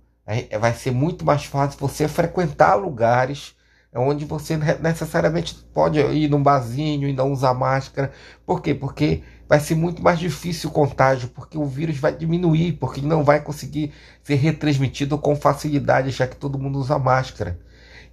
vai 0.59 0.73
ser 0.73 0.91
muito 0.91 1.25
mais 1.25 1.43
fácil 1.43 1.79
você 1.79 2.07
frequentar 2.07 2.75
lugares 2.75 3.55
é 3.91 3.97
onde 3.97 4.23
você 4.23 4.55
necessariamente 4.55 5.55
pode 5.73 5.99
ir 5.99 6.29
num 6.29 6.43
barzinho 6.43 7.07
e 7.07 7.13
não 7.13 7.31
usar 7.31 7.53
máscara. 7.55 8.11
Por 8.45 8.61
quê? 8.61 8.75
Porque 8.75 9.23
vai 9.47 9.59
ser 9.59 9.73
muito 9.73 10.03
mais 10.03 10.19
difícil 10.19 10.69
o 10.69 10.73
contágio, 10.73 11.29
porque 11.29 11.57
o 11.57 11.65
vírus 11.65 11.97
vai 11.97 12.15
diminuir, 12.15 12.73
porque 12.73 13.01
não 13.01 13.23
vai 13.23 13.41
conseguir 13.41 13.91
ser 14.21 14.35
retransmitido 14.35 15.17
com 15.17 15.35
facilidade, 15.35 16.11
já 16.11 16.27
que 16.27 16.35
todo 16.35 16.59
mundo 16.59 16.77
usa 16.77 16.99
máscara. 16.99 17.59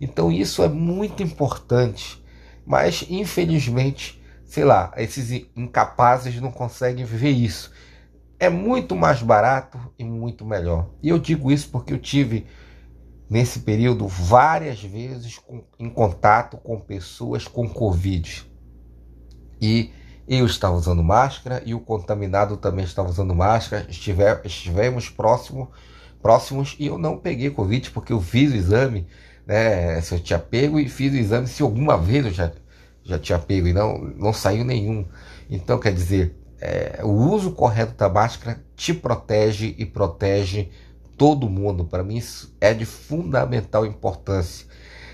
Então 0.00 0.32
isso 0.32 0.62
é 0.62 0.68
muito 0.68 1.22
importante. 1.22 2.24
Mas 2.64 3.04
infelizmente, 3.10 4.22
sei 4.46 4.64
lá, 4.64 4.92
esses 4.96 5.46
incapazes 5.54 6.40
não 6.40 6.50
conseguem 6.50 7.04
ver 7.04 7.30
isso. 7.30 7.70
É 8.38 8.48
muito 8.48 8.96
mais 8.96 9.22
barato 9.22 9.78
e 9.98 10.04
muito 10.04 10.44
melhor. 10.44 10.88
E 11.02 11.10
eu 11.10 11.18
digo 11.18 11.52
isso 11.52 11.68
porque 11.68 11.92
eu 11.92 11.98
tive 11.98 12.46
nesse 13.28 13.60
período 13.60 14.06
várias 14.06 14.82
vezes 14.82 15.38
com, 15.38 15.64
em 15.78 15.90
contato 15.90 16.56
com 16.56 16.78
pessoas 16.78 17.46
com 17.46 17.68
Covid. 17.68 18.46
E 19.60 19.90
eu 20.28 20.46
estava 20.46 20.74
usando 20.74 21.02
máscara 21.02 21.62
e 21.64 21.74
o 21.74 21.80
contaminado 21.80 22.56
também 22.56 22.84
estava 22.84 23.08
usando 23.08 23.34
máscara. 23.34 23.86
Estiver, 23.88 24.40
estivemos 24.44 25.08
próximo, 25.08 25.70
próximos 26.20 26.76
e 26.78 26.86
eu 26.86 26.98
não 26.98 27.18
peguei 27.18 27.50
Covid 27.50 27.90
porque 27.90 28.12
eu 28.12 28.20
fiz 28.20 28.52
o 28.52 28.56
exame, 28.56 29.06
né? 29.46 30.00
Se 30.00 30.14
eu 30.14 30.20
tinha 30.20 30.38
pego 30.38 30.78
e 30.78 30.88
fiz 30.88 31.12
o 31.12 31.16
exame 31.16 31.46
se 31.46 31.62
alguma 31.62 31.96
vez 31.96 32.26
eu 32.26 32.32
já, 32.32 32.52
já 33.04 33.18
tinha 33.18 33.38
pego 33.38 33.68
e 33.68 33.72
não, 33.72 33.98
não 33.98 34.32
saiu 34.32 34.64
nenhum. 34.64 35.06
Então, 35.48 35.78
quer 35.78 35.92
dizer, 35.92 36.36
é, 36.60 37.00
o 37.04 37.08
uso 37.08 37.52
correto 37.52 37.94
da 37.94 38.08
máscara 38.08 38.60
te 38.74 38.92
protege 38.92 39.74
e 39.78 39.86
protege 39.86 40.70
todo 41.16 41.48
mundo. 41.48 41.84
Para 41.84 42.02
mim, 42.02 42.16
isso 42.16 42.54
é 42.60 42.72
de 42.74 42.84
fundamental 42.84 43.84
importância. 43.86 44.66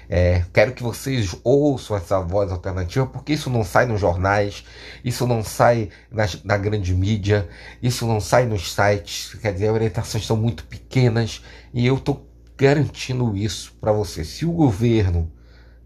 É, 0.08 0.44
quero 0.52 0.72
que 0.72 0.82
vocês 0.82 1.34
ouçam 1.42 1.96
essa 1.96 2.20
voz 2.20 2.52
alternativa, 2.52 3.06
porque 3.06 3.32
isso 3.32 3.48
não 3.48 3.64
sai 3.64 3.86
nos 3.86 3.98
jornais, 3.98 4.62
isso 5.02 5.26
não 5.26 5.42
sai 5.42 5.88
na, 6.10 6.24
na 6.44 6.58
grande 6.58 6.94
mídia, 6.94 7.48
isso 7.82 8.06
não 8.06 8.20
sai 8.20 8.44
nos 8.44 8.74
sites. 8.74 9.34
Quer 9.40 9.54
dizer, 9.54 9.68
as 9.68 9.74
orientações 9.74 10.26
são 10.26 10.36
muito 10.36 10.64
pequenas 10.66 11.42
e 11.72 11.86
eu 11.86 11.94
estou 11.94 12.28
garantindo 12.58 13.34
isso 13.34 13.74
para 13.80 13.90
vocês. 13.90 14.28
Se 14.28 14.44
o 14.44 14.52
governo 14.52 15.32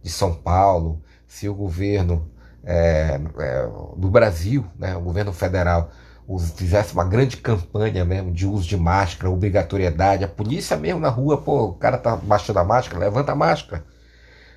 de 0.02 0.10
São 0.10 0.34
Paulo, 0.34 1.00
se 1.26 1.48
o 1.48 1.54
governo 1.54 2.28
é, 2.64 3.20
é, 3.38 3.68
do 3.96 4.10
Brasil, 4.10 4.66
né, 4.76 4.96
o 4.96 5.00
governo 5.00 5.32
federal, 5.32 5.90
fizesse 6.56 6.92
uma 6.92 7.04
grande 7.04 7.36
campanha 7.36 8.04
mesmo 8.04 8.32
de 8.32 8.46
uso 8.46 8.66
de 8.66 8.76
máscara, 8.76 9.30
obrigatoriedade, 9.30 10.24
a 10.24 10.28
polícia 10.28 10.76
mesmo 10.76 11.00
na 11.00 11.08
rua, 11.08 11.40
pô, 11.40 11.66
o 11.66 11.74
cara 11.74 11.96
tá 11.96 12.16
baixando 12.16 12.58
a 12.58 12.64
máscara, 12.64 12.98
levanta 12.98 13.32
a 13.32 13.36
máscara. 13.36 13.84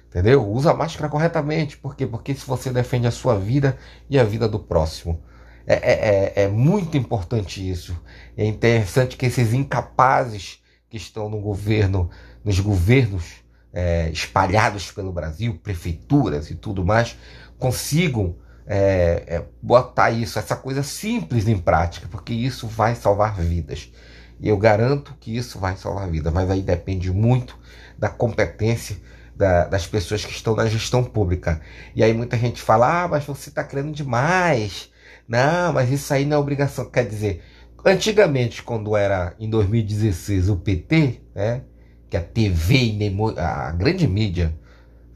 Entendeu? 0.07 0.47
Usa 0.49 0.71
a 0.71 0.73
máscara 0.73 1.07
corretamente. 1.07 1.77
Por 1.77 1.95
quê? 1.95 2.07
Porque 2.07 2.33
se 2.33 2.45
você 2.45 2.71
defende 2.71 3.05
a 3.05 3.11
sua 3.11 3.37
vida 3.37 3.77
e 4.09 4.17
a 4.17 4.23
vida 4.23 4.47
do 4.47 4.57
próximo. 4.57 5.21
É, 5.67 5.75
é, 5.75 6.33
é, 6.41 6.43
é 6.45 6.47
muito 6.47 6.97
importante 6.97 7.69
isso. 7.69 7.95
É 8.35 8.43
interessante 8.43 9.15
que 9.15 9.27
esses 9.27 9.53
incapazes 9.53 10.59
que 10.89 10.97
estão 10.97 11.29
no 11.29 11.39
governo, 11.39 12.09
nos 12.43 12.59
governos 12.59 13.43
é, 13.71 14.09
espalhados 14.09 14.91
pelo 14.91 15.11
Brasil, 15.11 15.59
prefeituras 15.61 16.49
e 16.49 16.55
tudo 16.55 16.83
mais, 16.83 17.15
consigam 17.59 18.35
é, 18.71 19.23
é, 19.25 19.45
botar 19.59 20.11
isso, 20.11 20.37
essa 20.37 20.55
coisa 20.55 20.83
simples 20.83 21.47
em 21.47 21.57
prática, 21.57 22.07
porque 22.07 22.31
isso 22.31 22.67
vai 22.67 22.93
salvar 22.93 23.35
vidas. 23.35 23.91
E 24.39 24.47
eu 24.47 24.57
garanto 24.57 25.15
que 25.19 25.35
isso 25.35 25.57
vai 25.57 25.75
salvar 25.75 26.07
vidas, 26.07 26.31
mas 26.31 26.51
aí 26.51 26.61
depende 26.61 27.11
muito 27.11 27.57
da 27.97 28.09
competência 28.09 28.95
da, 29.35 29.65
das 29.65 29.87
pessoas 29.87 30.23
que 30.23 30.31
estão 30.31 30.55
na 30.55 30.67
gestão 30.67 31.03
pública. 31.03 31.59
E 31.95 32.03
aí 32.03 32.13
muita 32.13 32.37
gente 32.37 32.61
fala: 32.61 33.03
ah, 33.03 33.07
mas 33.07 33.25
você 33.25 33.49
está 33.49 33.63
querendo 33.63 33.91
demais. 33.91 34.91
Não, 35.27 35.73
mas 35.73 35.91
isso 35.91 36.13
aí 36.13 36.23
não 36.23 36.37
é 36.37 36.39
obrigação. 36.39 36.89
Quer 36.89 37.07
dizer, 37.07 37.41
antigamente, 37.83 38.61
quando 38.61 38.95
era 38.95 39.33
em 39.39 39.49
2016 39.49 40.49
o 40.49 40.57
PT, 40.57 41.21
né, 41.33 41.63
que 42.09 42.17
a 42.17 42.21
TV, 42.21 42.97
a 43.37 43.71
grande 43.71 44.07
mídia, 44.07 44.55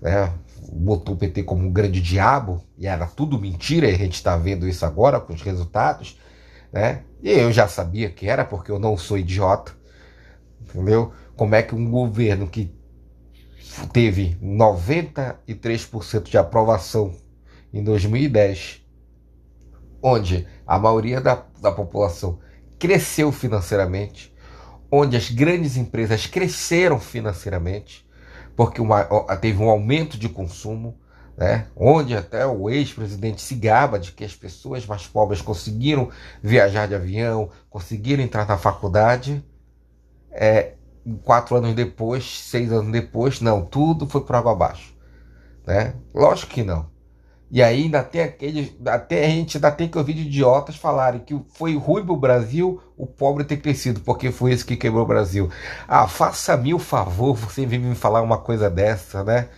né, 0.01 0.31
botou 0.71 1.15
o 1.15 1.17
PT 1.17 1.43
como 1.43 1.65
um 1.65 1.71
grande 1.71 2.01
diabo, 2.01 2.63
e 2.77 2.87
era 2.87 3.05
tudo 3.05 3.39
mentira, 3.39 3.89
e 3.89 3.93
a 3.93 3.97
gente 3.97 4.15
está 4.15 4.37
vendo 4.37 4.67
isso 4.67 4.85
agora 4.85 5.19
com 5.19 5.33
os 5.33 5.41
resultados, 5.41 6.19
né? 6.71 7.03
E 7.21 7.29
eu 7.29 7.51
já 7.51 7.67
sabia 7.67 8.09
que 8.09 8.27
era, 8.27 8.43
porque 8.43 8.71
eu 8.71 8.79
não 8.79 8.97
sou 8.97 9.17
idiota, 9.17 9.73
entendeu? 10.61 11.13
Como 11.35 11.55
é 11.55 11.61
que 11.61 11.75
um 11.75 11.89
governo 11.89 12.47
que 12.47 12.73
teve 13.91 14.37
93% 14.41 16.23
de 16.23 16.37
aprovação 16.37 17.15
em 17.73 17.83
2010, 17.83 18.81
onde 20.01 20.47
a 20.65 20.77
maioria 20.77 21.19
da, 21.19 21.43
da 21.61 21.71
população 21.71 22.39
cresceu 22.77 23.31
financeiramente, 23.31 24.33
onde 24.91 25.17
as 25.17 25.29
grandes 25.29 25.77
empresas 25.77 26.27
cresceram 26.27 26.99
financeiramente, 26.99 28.05
porque 28.55 28.81
uma, 28.81 29.03
teve 29.37 29.61
um 29.61 29.69
aumento 29.69 30.17
de 30.17 30.29
consumo, 30.29 30.97
né? 31.35 31.67
onde 31.75 32.15
até 32.15 32.45
o 32.45 32.69
ex-presidente 32.69 33.41
se 33.41 33.55
gaba 33.55 33.99
de 33.99 34.11
que 34.11 34.23
as 34.23 34.35
pessoas 34.35 34.85
mais 34.85 35.07
pobres 35.07 35.41
conseguiram 35.41 36.09
viajar 36.41 36.87
de 36.87 36.95
avião, 36.95 37.49
conseguiram 37.69 38.23
entrar 38.23 38.47
na 38.47 38.57
faculdade. 38.57 39.43
É, 40.31 40.73
quatro 41.23 41.55
anos 41.55 41.73
depois, 41.73 42.23
seis 42.41 42.71
anos 42.71 42.91
depois, 42.91 43.41
não, 43.41 43.65
tudo 43.65 44.07
foi 44.07 44.21
por 44.21 44.35
água 44.35 44.51
abaixo. 44.51 44.95
Né? 45.65 45.95
Lógico 46.13 46.51
que 46.51 46.63
não. 46.63 46.92
E 47.53 47.61
aí 47.61 47.83
ainda 47.83 48.01
tem 48.03 48.21
aquele. 48.21 48.75
Até 48.83 49.25
a 49.25 49.29
gente 49.29 49.57
ainda 49.57 49.71
tem 49.71 49.87
que 49.87 49.95
ouvir 49.95 50.15
de 50.15 50.23
idiotas 50.23 50.75
falarem 50.75 51.21
que 51.21 51.39
foi 51.53 51.77
ruim 51.77 52.03
para 52.03 52.13
o 52.13 52.17
Brasil 52.17 52.81
o 52.97 53.05
pobre 53.05 53.43
ter 53.43 53.57
crescido, 53.57 53.99
porque 53.99 54.31
foi 54.31 54.53
isso 54.53 54.65
que 54.65 54.75
quebrou 54.75 55.03
o 55.03 55.07
Brasil. 55.07 55.51
Ah, 55.87 56.07
faça-me 56.07 56.73
o 56.73 56.79
favor, 56.79 57.35
você 57.35 57.63
vir 57.63 57.77
me 57.77 57.93
falar 57.93 58.23
uma 58.23 58.39
coisa 58.39 58.71
dessa, 58.71 59.23
né? 59.23 59.49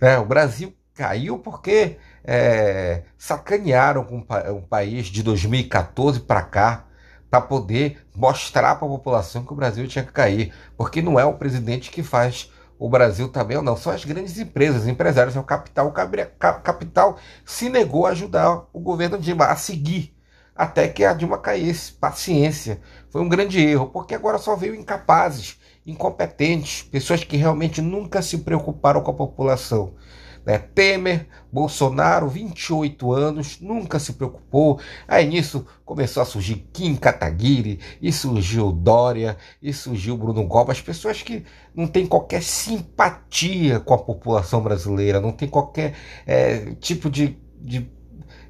É, 0.00 0.18
o 0.18 0.24
Brasil 0.26 0.74
caiu 0.96 1.38
porque 1.38 1.96
é, 2.24 3.04
sacanearam 3.16 4.04
um, 4.10 4.26
um 4.56 4.62
país 4.62 5.06
de 5.06 5.22
2014 5.22 6.18
para 6.18 6.42
cá 6.42 6.86
para 7.30 7.40
poder 7.40 8.04
mostrar 8.16 8.74
para 8.74 8.88
a 8.88 8.90
população 8.90 9.44
que 9.44 9.52
o 9.52 9.56
Brasil 9.56 9.86
tinha 9.86 10.04
que 10.04 10.12
cair, 10.12 10.52
porque 10.76 11.00
não 11.00 11.20
é 11.20 11.24
o 11.24 11.34
presidente 11.34 11.88
que 11.92 12.02
faz 12.02 12.50
o 12.84 12.88
Brasil 12.88 13.28
também 13.28 13.56
ou 13.56 13.62
não, 13.62 13.76
são 13.76 13.92
as 13.92 14.04
grandes 14.04 14.36
empresas, 14.36 14.88
empresários, 14.88 15.36
é 15.36 15.38
o 15.38 15.44
capital. 15.44 15.86
O 15.86 16.62
capital 16.62 17.16
se 17.44 17.68
negou 17.68 18.06
a 18.06 18.10
ajudar 18.10 18.64
o 18.72 18.80
governo 18.80 19.16
Dilma 19.16 19.44
a 19.44 19.54
seguir 19.54 20.12
até 20.52 20.88
que 20.88 21.04
a 21.04 21.12
Dilma 21.12 21.38
caísse. 21.38 21.92
Paciência. 21.92 22.80
Foi 23.08 23.22
um 23.22 23.28
grande 23.28 23.60
erro, 23.64 23.86
porque 23.86 24.16
agora 24.16 24.36
só 24.36 24.56
veio 24.56 24.74
incapazes, 24.74 25.60
incompetentes, 25.86 26.82
pessoas 26.82 27.22
que 27.22 27.36
realmente 27.36 27.80
nunca 27.80 28.20
se 28.20 28.38
preocuparam 28.38 29.00
com 29.00 29.12
a 29.12 29.14
população. 29.14 29.94
Né? 30.44 30.58
Temer, 30.58 31.28
Bolsonaro, 31.52 32.28
28 32.28 33.12
anos, 33.12 33.60
nunca 33.60 33.98
se 33.98 34.14
preocupou. 34.14 34.80
Aí 35.06 35.26
nisso 35.26 35.66
começou 35.84 36.22
a 36.22 36.26
surgir 36.26 36.66
Kim 36.72 36.96
Kataguiri, 36.96 37.78
e 38.00 38.12
surgiu 38.12 38.72
Dória, 38.72 39.36
e 39.62 39.72
surgiu 39.72 40.16
Bruno 40.16 40.46
Gomes, 40.46 40.80
pessoas 40.80 41.22
que 41.22 41.44
não 41.74 41.86
têm 41.86 42.06
qualquer 42.06 42.42
simpatia 42.42 43.80
com 43.80 43.94
a 43.94 43.98
população 43.98 44.62
brasileira, 44.62 45.20
não 45.20 45.32
tem 45.32 45.48
qualquer 45.48 45.94
é, 46.26 46.74
tipo 46.80 47.10
de, 47.10 47.38
de 47.60 47.90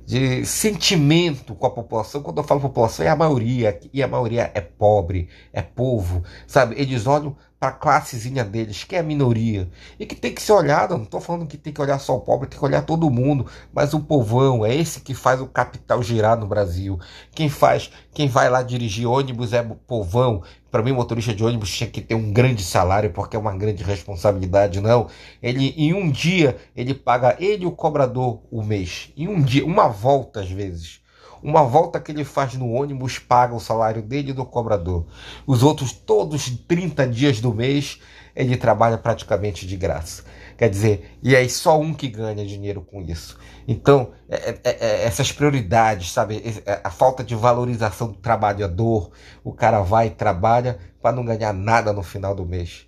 de 0.04 0.44
sentimento 0.44 1.54
com 1.54 1.66
a 1.66 1.70
população. 1.70 2.22
Quando 2.22 2.38
eu 2.38 2.44
falo 2.44 2.60
população, 2.60 3.06
é 3.06 3.08
a 3.08 3.16
maioria, 3.16 3.78
e 3.92 4.02
a 4.02 4.08
maioria 4.08 4.50
é 4.54 4.60
pobre, 4.60 5.28
é 5.52 5.62
povo, 5.62 6.22
sabe? 6.46 6.74
Eles 6.78 7.06
olham 7.06 7.36
para 7.62 7.68
a 7.68 7.72
classezinha 7.74 8.44
deles, 8.44 8.82
que 8.82 8.96
é 8.96 8.98
a 8.98 9.04
minoria, 9.04 9.70
e 9.96 10.04
que 10.04 10.16
tem 10.16 10.34
que 10.34 10.42
ser 10.42 10.50
olhada. 10.50 10.96
Não 10.96 11.04
estou 11.04 11.20
falando 11.20 11.46
que 11.46 11.56
tem 11.56 11.72
que 11.72 11.80
olhar 11.80 12.00
só 12.00 12.16
o 12.16 12.20
pobre, 12.20 12.48
tem 12.48 12.58
que 12.58 12.64
olhar 12.64 12.82
todo 12.82 13.08
mundo, 13.08 13.46
mas 13.72 13.94
o 13.94 14.00
povão 14.00 14.66
é 14.66 14.74
esse 14.74 15.00
que 15.00 15.14
faz 15.14 15.40
o 15.40 15.46
capital 15.46 16.02
girar 16.02 16.36
no 16.36 16.44
Brasil. 16.44 16.98
Quem 17.30 17.48
faz, 17.48 17.88
quem 18.12 18.26
vai 18.26 18.50
lá 18.50 18.64
dirigir 18.64 19.08
ônibus 19.08 19.52
é 19.52 19.60
o 19.60 19.76
povão. 19.76 20.42
Para 20.72 20.82
mim, 20.82 20.90
motorista 20.90 21.32
de 21.32 21.44
ônibus 21.44 21.70
tinha 21.70 21.88
que 21.88 22.00
ter 22.00 22.16
um 22.16 22.32
grande 22.32 22.64
salário, 22.64 23.12
porque 23.12 23.36
é 23.36 23.38
uma 23.38 23.56
grande 23.56 23.84
responsabilidade, 23.84 24.80
não. 24.80 25.06
Ele, 25.40 25.72
em 25.76 25.94
um 25.94 26.10
dia, 26.10 26.56
ele 26.74 26.92
paga 26.92 27.36
ele 27.38 27.64
o 27.64 27.70
cobrador 27.70 28.42
o 28.50 28.60
mês. 28.60 29.12
Em 29.16 29.28
um 29.28 29.40
dia, 29.40 29.64
uma 29.64 29.86
volta 29.86 30.40
às 30.40 30.50
vezes. 30.50 31.01
Uma 31.42 31.64
volta 31.64 32.00
que 32.00 32.12
ele 32.12 32.24
faz 32.24 32.54
no 32.54 32.70
ônibus 32.70 33.18
paga 33.18 33.54
o 33.54 33.60
salário 33.60 34.00
dele 34.00 34.30
e 34.30 34.34
do 34.34 34.44
cobrador. 34.44 35.06
Os 35.46 35.62
outros, 35.62 35.92
todos 35.92 36.50
30 36.50 37.06
dias 37.08 37.40
do 37.40 37.52
mês, 37.52 38.00
ele 38.34 38.56
trabalha 38.56 38.96
praticamente 38.96 39.66
de 39.66 39.76
graça. 39.76 40.24
Quer 40.56 40.68
dizer, 40.68 41.18
e 41.22 41.34
aí 41.34 41.48
só 41.50 41.80
um 41.80 41.92
que 41.92 42.06
ganha 42.06 42.46
dinheiro 42.46 42.82
com 42.82 43.02
isso. 43.02 43.36
Então, 43.66 44.12
é, 44.28 44.50
é, 44.50 44.60
é, 44.64 44.76
é 44.80 45.04
essas 45.04 45.32
prioridades, 45.32 46.12
sabe? 46.12 46.62
É, 46.64 46.80
a 46.84 46.90
falta 46.90 47.24
de 47.24 47.34
valorização 47.34 48.08
do 48.08 48.18
trabalhador. 48.18 49.10
O 49.42 49.52
cara 49.52 49.80
vai 49.80 50.08
e 50.08 50.10
trabalha 50.10 50.78
para 51.00 51.14
não 51.14 51.24
ganhar 51.24 51.52
nada 51.52 51.92
no 51.92 52.02
final 52.02 52.34
do 52.34 52.46
mês. 52.46 52.86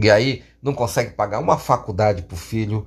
E 0.00 0.10
aí 0.10 0.42
não 0.62 0.72
consegue 0.72 1.10
pagar 1.12 1.38
uma 1.38 1.58
faculdade 1.58 2.22
para 2.22 2.34
o 2.34 2.38
filho, 2.38 2.86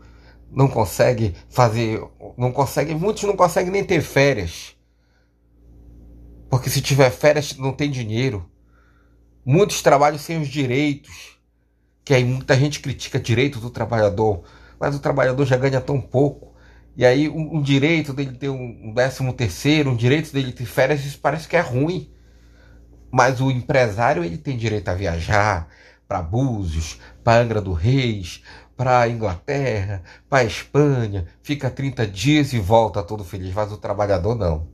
não 0.54 0.68
consegue 0.68 1.36
fazer, 1.50 2.02
não 2.38 2.52
consegue, 2.52 2.94
muitos 2.94 3.24
não 3.24 3.36
conseguem 3.36 3.72
nem 3.72 3.84
ter 3.84 4.02
férias. 4.02 4.76
Porque 6.50 6.70
se 6.70 6.82
tiver 6.82 7.10
férias 7.10 7.58
não 7.58 7.74
tem 7.74 7.90
dinheiro. 7.90 8.48
Muitos 9.44 9.82
trabalham 9.82 10.20
sem 10.20 10.40
os 10.40 10.48
direitos. 10.48 11.40
Que 12.06 12.14
aí 12.14 12.24
muita 12.24 12.56
gente 12.56 12.80
critica 12.80 13.20
direito 13.20 13.60
do 13.60 13.70
trabalhador, 13.70 14.44
mas 14.80 14.94
o 14.94 15.00
trabalhador 15.00 15.46
já 15.46 15.58
ganha 15.58 15.82
tão 15.82 16.00
pouco. 16.00 16.54
E 16.96 17.06
aí 17.06 17.28
um, 17.28 17.58
um 17.58 17.62
direito 17.62 18.14
dele 18.14 18.38
ter 18.38 18.50
um 18.50 18.94
décimo 18.94 19.34
terceiro, 19.34 19.90
um 19.90 19.96
direito 19.96 20.32
dele 20.32 20.52
ter 20.52 20.66
férias, 20.66 21.04
isso 21.04 21.18
parece 21.20 21.48
que 21.48 21.56
é 21.56 21.62
ruim. 21.62 22.12
Mas 23.10 23.40
o 23.42 23.50
empresário 23.50 24.24
ele 24.24 24.38
tem 24.38 24.58
direito 24.58 24.90
a 24.90 24.94
viajar, 24.94 25.70
para 26.08 26.22
Búzios, 26.22 27.00
para 27.24 27.42
Angra 27.42 27.62
do 27.62 27.74
Reis, 27.74 28.44
para 28.76 29.02
a 29.02 29.10
Inglaterra, 29.10 30.02
para 30.30 30.40
a 30.40 30.46
Espanha, 30.46 31.26
fica 31.42 31.70
30 31.70 32.08
dias 32.08 32.54
e 32.54 32.60
volta 32.60 33.04
todo 33.04 33.24
feliz, 33.24 33.54
mas 33.54 33.72
o 33.72 33.78
trabalhador 33.78 34.36
não. 34.36 34.68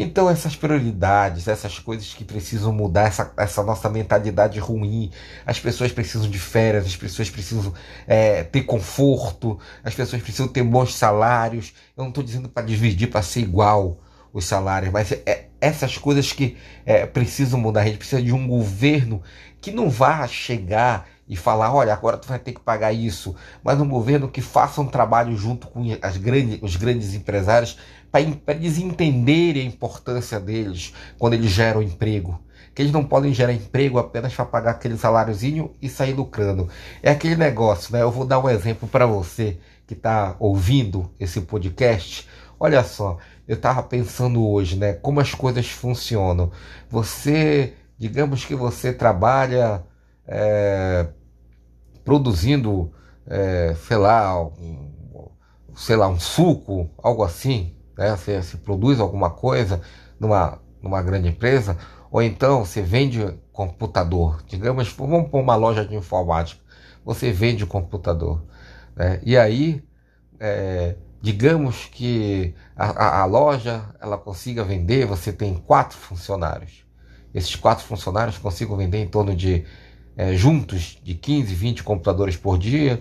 Então, 0.00 0.30
essas 0.30 0.54
prioridades, 0.54 1.48
essas 1.48 1.80
coisas 1.80 2.14
que 2.14 2.24
precisam 2.24 2.72
mudar, 2.72 3.08
essa, 3.08 3.32
essa 3.36 3.64
nossa 3.64 3.88
mentalidade 3.88 4.60
ruim, 4.60 5.10
as 5.44 5.58
pessoas 5.58 5.90
precisam 5.90 6.30
de 6.30 6.38
férias, 6.38 6.86
as 6.86 6.94
pessoas 6.94 7.28
precisam 7.28 7.74
é, 8.06 8.44
ter 8.44 8.62
conforto, 8.62 9.58
as 9.82 9.94
pessoas 9.94 10.22
precisam 10.22 10.46
ter 10.46 10.62
bons 10.62 10.94
salários. 10.94 11.74
Eu 11.96 12.02
não 12.02 12.10
estou 12.10 12.22
dizendo 12.22 12.48
para 12.48 12.64
dividir, 12.64 13.08
para 13.08 13.22
ser 13.22 13.40
igual 13.40 13.98
os 14.32 14.44
salários, 14.44 14.92
mas 14.92 15.10
é, 15.10 15.48
essas 15.60 15.98
coisas 15.98 16.32
que 16.32 16.56
é, 16.86 17.04
precisam 17.04 17.58
mudar. 17.58 17.80
A 17.80 17.86
gente 17.86 17.98
precisa 17.98 18.22
de 18.22 18.32
um 18.32 18.46
governo 18.46 19.20
que 19.60 19.72
não 19.72 19.90
vá 19.90 20.28
chegar 20.28 21.08
e 21.28 21.36
falar, 21.36 21.74
olha, 21.74 21.92
agora 21.92 22.16
tu 22.16 22.26
vai 22.26 22.38
ter 22.38 22.52
que 22.52 22.60
pagar 22.60 22.92
isso, 22.92 23.36
mas 23.62 23.80
um 23.80 23.88
governo 23.88 24.28
que 24.28 24.40
faça 24.40 24.80
um 24.80 24.86
trabalho 24.86 25.36
junto 25.36 25.66
com 25.66 25.84
as 26.00 26.16
grandes, 26.16 26.58
os 26.62 26.76
grandes 26.76 27.14
empresários 27.14 27.76
para 28.10 28.54
eles 28.54 28.78
entenderem 28.78 29.62
a 29.62 29.66
importância 29.66 30.40
deles 30.40 30.94
quando 31.18 31.34
eles 31.34 31.50
geram 31.50 31.82
emprego. 31.82 32.40
Que 32.74 32.82
eles 32.82 32.92
não 32.92 33.04
podem 33.04 33.34
gerar 33.34 33.52
emprego 33.52 33.98
apenas 33.98 34.34
para 34.34 34.44
pagar 34.44 34.70
aquele 34.72 34.96
saláriozinho 34.96 35.72
e 35.82 35.88
sair 35.88 36.14
lucrando. 36.14 36.68
É 37.02 37.10
aquele 37.10 37.36
negócio, 37.36 37.92
né? 37.92 38.02
Eu 38.02 38.10
vou 38.10 38.24
dar 38.24 38.38
um 38.38 38.48
exemplo 38.48 38.88
para 38.88 39.04
você 39.04 39.58
que 39.86 39.94
está 39.94 40.36
ouvindo 40.38 41.10
esse 41.18 41.40
podcast. 41.40 42.28
Olha 42.58 42.82
só, 42.84 43.18
eu 43.46 43.56
estava 43.56 43.82
pensando 43.82 44.46
hoje, 44.46 44.76
né? 44.76 44.92
Como 44.92 45.20
as 45.20 45.34
coisas 45.34 45.68
funcionam. 45.68 46.52
Você, 46.88 47.74
digamos 47.98 48.44
que 48.44 48.54
você 48.54 48.92
trabalha 48.92 49.82
é, 50.26 51.08
produzindo, 52.08 52.90
é, 53.26 53.76
sei 53.86 53.98
lá, 53.98 54.42
um, 54.42 55.28
sei 55.76 55.94
lá, 55.94 56.08
um 56.08 56.18
suco, 56.18 56.88
algo 57.02 57.22
assim, 57.22 57.76
né? 57.98 58.16
Você, 58.16 58.40
você 58.40 58.56
produz 58.56 58.98
alguma 58.98 59.28
coisa 59.28 59.82
numa, 60.18 60.58
numa 60.80 61.02
grande 61.02 61.28
empresa, 61.28 61.76
ou 62.10 62.22
então 62.22 62.64
você 62.64 62.80
vende 62.80 63.38
computador. 63.52 64.42
Digamos, 64.46 64.90
vamos 64.90 65.28
pôr 65.28 65.42
uma 65.42 65.54
loja 65.54 65.84
de 65.84 65.94
informática, 65.94 66.62
você 67.04 67.30
vende 67.30 67.66
computador. 67.66 68.42
Né? 68.96 69.20
E 69.22 69.36
aí, 69.36 69.84
é, 70.40 70.96
digamos 71.20 71.90
que 71.92 72.54
a, 72.74 72.86
a, 72.86 73.20
a, 73.20 73.24
loja 73.26 73.84
ela 74.00 74.16
consiga 74.16 74.64
vender, 74.64 75.04
você 75.04 75.30
tem 75.30 75.56
quatro 75.56 75.98
funcionários. 75.98 76.86
Esses 77.34 77.54
quatro 77.54 77.84
funcionários 77.84 78.38
consigam 78.38 78.78
vender 78.78 78.96
em 78.96 79.08
torno 79.08 79.36
de 79.36 79.66
é, 80.18 80.34
juntos 80.34 80.98
de 81.02 81.14
15, 81.14 81.54
20 81.54 81.84
computadores 81.84 82.36
por 82.36 82.58
dia, 82.58 83.00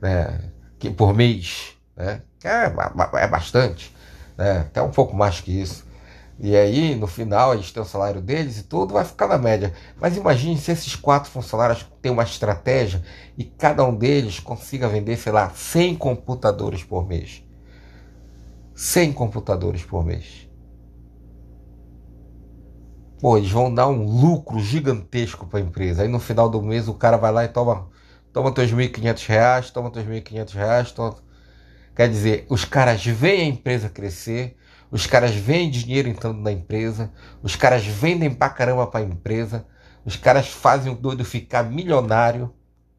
né, 0.00 0.38
que, 0.78 0.90
por 0.90 1.14
mês. 1.14 1.74
Né? 1.96 2.20
É, 2.44 2.70
é 3.14 3.26
bastante 3.26 3.92
né? 4.36 4.60
até 4.60 4.82
um 4.82 4.90
pouco 4.90 5.16
mais 5.16 5.40
que 5.40 5.50
isso. 5.50 5.88
E 6.38 6.54
aí, 6.54 6.94
no 6.94 7.08
final, 7.08 7.52
eles 7.52 7.72
têm 7.72 7.82
o 7.82 7.86
salário 7.86 8.20
deles 8.20 8.58
e 8.58 8.62
tudo, 8.62 8.94
vai 8.94 9.04
ficar 9.04 9.26
na 9.26 9.38
média. 9.38 9.72
Mas 10.00 10.16
imagine 10.16 10.56
se 10.56 10.70
esses 10.70 10.94
quatro 10.94 11.28
funcionários 11.30 11.84
têm 12.00 12.12
uma 12.12 12.22
estratégia 12.22 13.02
e 13.36 13.44
cada 13.44 13.82
um 13.84 13.92
deles 13.92 14.38
consiga 14.38 14.88
vender, 14.88 15.16
sei 15.16 15.32
lá, 15.32 15.50
100 15.50 15.96
computadores 15.96 16.84
por 16.84 17.08
mês. 17.08 17.42
100 18.72 19.12
computadores 19.14 19.82
por 19.82 20.04
mês. 20.04 20.47
Pô, 23.20 23.36
eles 23.36 23.50
vão 23.50 23.72
dar 23.72 23.88
um 23.88 24.04
lucro 24.04 24.60
gigantesco 24.60 25.46
para 25.46 25.58
a 25.58 25.62
empresa. 25.62 26.02
Aí 26.02 26.08
no 26.08 26.20
final 26.20 26.48
do 26.48 26.62
mês 26.62 26.88
o 26.88 26.94
cara 26.94 27.16
vai 27.16 27.32
lá 27.32 27.44
e 27.44 27.48
toma, 27.48 27.88
toma 28.32 28.52
teus 28.52 28.72
1.500 28.72 29.26
reais, 29.26 29.70
toma 29.70 29.90
teus 29.90 30.06
1.500 30.06 30.52
reais, 30.54 30.92
toma 30.92 31.16
Quer 31.98 32.08
dizer, 32.08 32.46
os 32.48 32.64
caras 32.64 33.04
veem 33.04 33.40
a 33.40 33.44
empresa 33.46 33.88
crescer, 33.88 34.56
os 34.88 35.04
caras 35.04 35.34
veem 35.34 35.68
dinheiro 35.68 36.08
entrando 36.08 36.40
na 36.40 36.52
empresa, 36.52 37.12
os 37.42 37.56
caras 37.56 37.84
vendem 37.84 38.32
pra 38.32 38.48
caramba 38.48 38.86
pra 38.86 39.02
empresa, 39.02 39.66
os 40.04 40.14
caras 40.14 40.46
fazem 40.48 40.92
o 40.92 40.94
doido 40.94 41.24
ficar 41.24 41.64
milionário, 41.64 42.54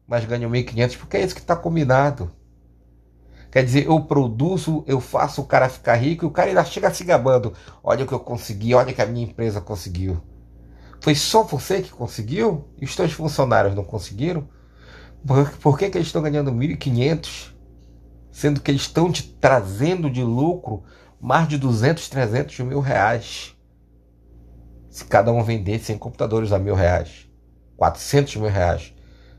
mas 0.06 0.26
ganham 0.26 0.50
1.500 0.50 0.98
porque 0.98 1.16
é 1.16 1.24
isso 1.24 1.34
que 1.34 1.40
está 1.40 1.56
combinado. 1.56 2.30
Quer 3.50 3.64
dizer, 3.64 3.86
eu 3.86 4.00
produzo, 4.04 4.84
eu 4.86 5.00
faço 5.00 5.42
o 5.42 5.46
cara 5.46 5.68
ficar 5.68 5.96
rico 5.96 6.24
e 6.24 6.28
o 6.28 6.30
cara 6.30 6.48
ainda 6.48 6.64
chega 6.64 6.92
se 6.92 7.02
gabando. 7.02 7.52
Olha 7.82 8.04
o 8.04 8.06
que 8.06 8.14
eu 8.14 8.20
consegui, 8.20 8.74
olha 8.74 8.92
o 8.92 8.94
que 8.94 9.02
a 9.02 9.06
minha 9.06 9.26
empresa 9.26 9.60
conseguiu. 9.60 10.22
Foi 11.00 11.14
só 11.14 11.42
você 11.42 11.82
que 11.82 11.90
conseguiu? 11.90 12.68
E 12.80 12.84
os 12.84 12.94
teus 12.94 13.12
funcionários 13.12 13.74
não 13.74 13.82
conseguiram? 13.82 14.48
Por, 15.26 15.50
por 15.58 15.78
que, 15.78 15.90
que 15.90 15.98
eles 15.98 16.08
estão 16.08 16.22
ganhando 16.22 16.52
1.500? 16.52 17.60
sendo 18.30 18.60
que 18.60 18.70
eles 18.70 18.82
estão 18.82 19.10
te 19.10 19.22
trazendo 19.22 20.08
de 20.10 20.22
lucro 20.22 20.84
mais 21.20 21.48
de 21.48 21.58
200, 21.58 22.08
300 22.08 22.58
mil 22.60 22.80
reais. 22.80 23.56
Se 24.88 25.04
cada 25.04 25.32
um 25.32 25.42
vender 25.42 25.78
100 25.78 25.98
computadores 25.98 26.52
a 26.52 26.58
mil 26.58 26.74
reais, 26.74 27.28
400 27.76 28.36
mil 28.36 28.50
reais, 28.50 28.94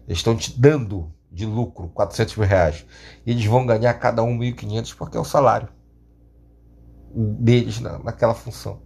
eles 0.08 0.20
estão 0.20 0.36
te 0.36 0.60
dando 0.60 1.12
de 1.32 1.46
lucro 1.46 1.90
400 1.90 2.36
mil 2.36 2.48
reais. 2.48 2.86
E 3.26 3.32
eles 3.32 3.46
vão 3.46 3.66
ganhar 3.66 3.94
cada 3.96 4.22
um 4.24 4.38
1.500 4.38 4.96
porque 4.96 5.18
é 5.18 5.20
o 5.20 5.26
salário 5.26 5.70
deles 7.14 7.80
na, 7.80 8.00
naquela 8.00 8.34
função. 8.34 8.82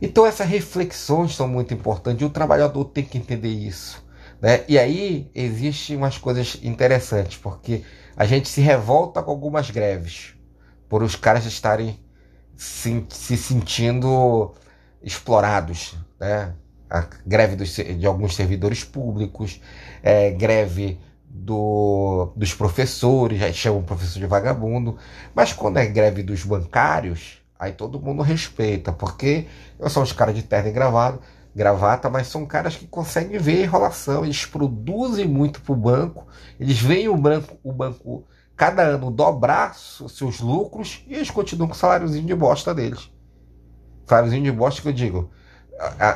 Então 0.00 0.26
essas 0.26 0.46
reflexões 0.46 1.34
são 1.34 1.48
muito 1.48 1.72
importantes 1.72 2.22
e 2.22 2.24
o 2.24 2.30
trabalhador 2.30 2.84
tem 2.86 3.04
que 3.04 3.18
entender 3.18 3.48
isso. 3.48 4.04
Né? 4.40 4.64
E 4.68 4.78
aí 4.78 5.30
existem 5.34 5.96
umas 5.96 6.18
coisas 6.18 6.58
interessantes, 6.62 7.38
porque 7.38 7.82
a 8.16 8.26
gente 8.26 8.48
se 8.48 8.60
revolta 8.60 9.22
com 9.22 9.30
algumas 9.30 9.70
greves, 9.70 10.34
por 10.88 11.02
os 11.02 11.16
caras 11.16 11.46
estarem 11.46 11.98
se, 12.54 13.04
se 13.08 13.36
sentindo 13.36 14.54
explorados, 15.02 15.94
né? 16.18 16.54
A 16.88 17.04
greve 17.26 17.56
dos, 17.56 17.74
de 17.74 18.06
alguns 18.06 18.36
servidores 18.36 18.84
públicos, 18.84 19.60
é, 20.02 20.30
greve 20.30 21.00
do, 21.28 22.32
dos 22.36 22.54
professores, 22.54 23.38
já 23.38 23.52
chamam 23.52 23.80
o 23.80 23.84
professor 23.84 24.18
de 24.18 24.26
vagabundo, 24.26 24.96
mas 25.34 25.52
quando 25.52 25.78
é 25.78 25.86
greve 25.86 26.22
dos 26.22 26.44
bancários, 26.44 27.42
aí 27.58 27.72
todo 27.72 28.00
mundo 28.00 28.22
respeita, 28.22 28.92
porque 28.92 29.46
são 29.88 30.02
os 30.02 30.12
caras 30.12 30.34
de 30.34 30.42
terno 30.42 30.68
e 30.68 30.72
gravado, 30.72 31.20
gravata, 31.54 32.10
mas 32.10 32.26
são 32.26 32.44
caras 32.44 32.76
que 32.76 32.86
conseguem 32.86 33.38
ver 33.38 33.60
a 33.60 33.62
enrolação, 33.64 34.24
eles 34.24 34.44
produzem 34.44 35.26
muito 35.26 35.60
para 35.62 35.72
o 35.72 35.76
banco, 35.76 36.26
eles 36.60 36.78
veem 36.78 37.08
o 37.08 37.16
banco, 37.16 37.56
o 37.62 37.72
banco 37.72 38.24
cada 38.56 38.82
ano 38.82 39.10
dobrar 39.10 39.74
seus 39.74 40.40
lucros 40.40 41.04
e 41.06 41.14
eles 41.14 41.30
continuam 41.30 41.68
com 41.68 41.74
o 41.74 41.76
saláriozinho 41.76 42.26
de 42.26 42.34
bosta 42.34 42.74
deles. 42.74 43.10
Saláriozinho 44.06 44.44
de 44.44 44.52
bosta 44.52 44.82
que 44.82 44.88
eu 44.88 44.92
digo, 44.92 45.30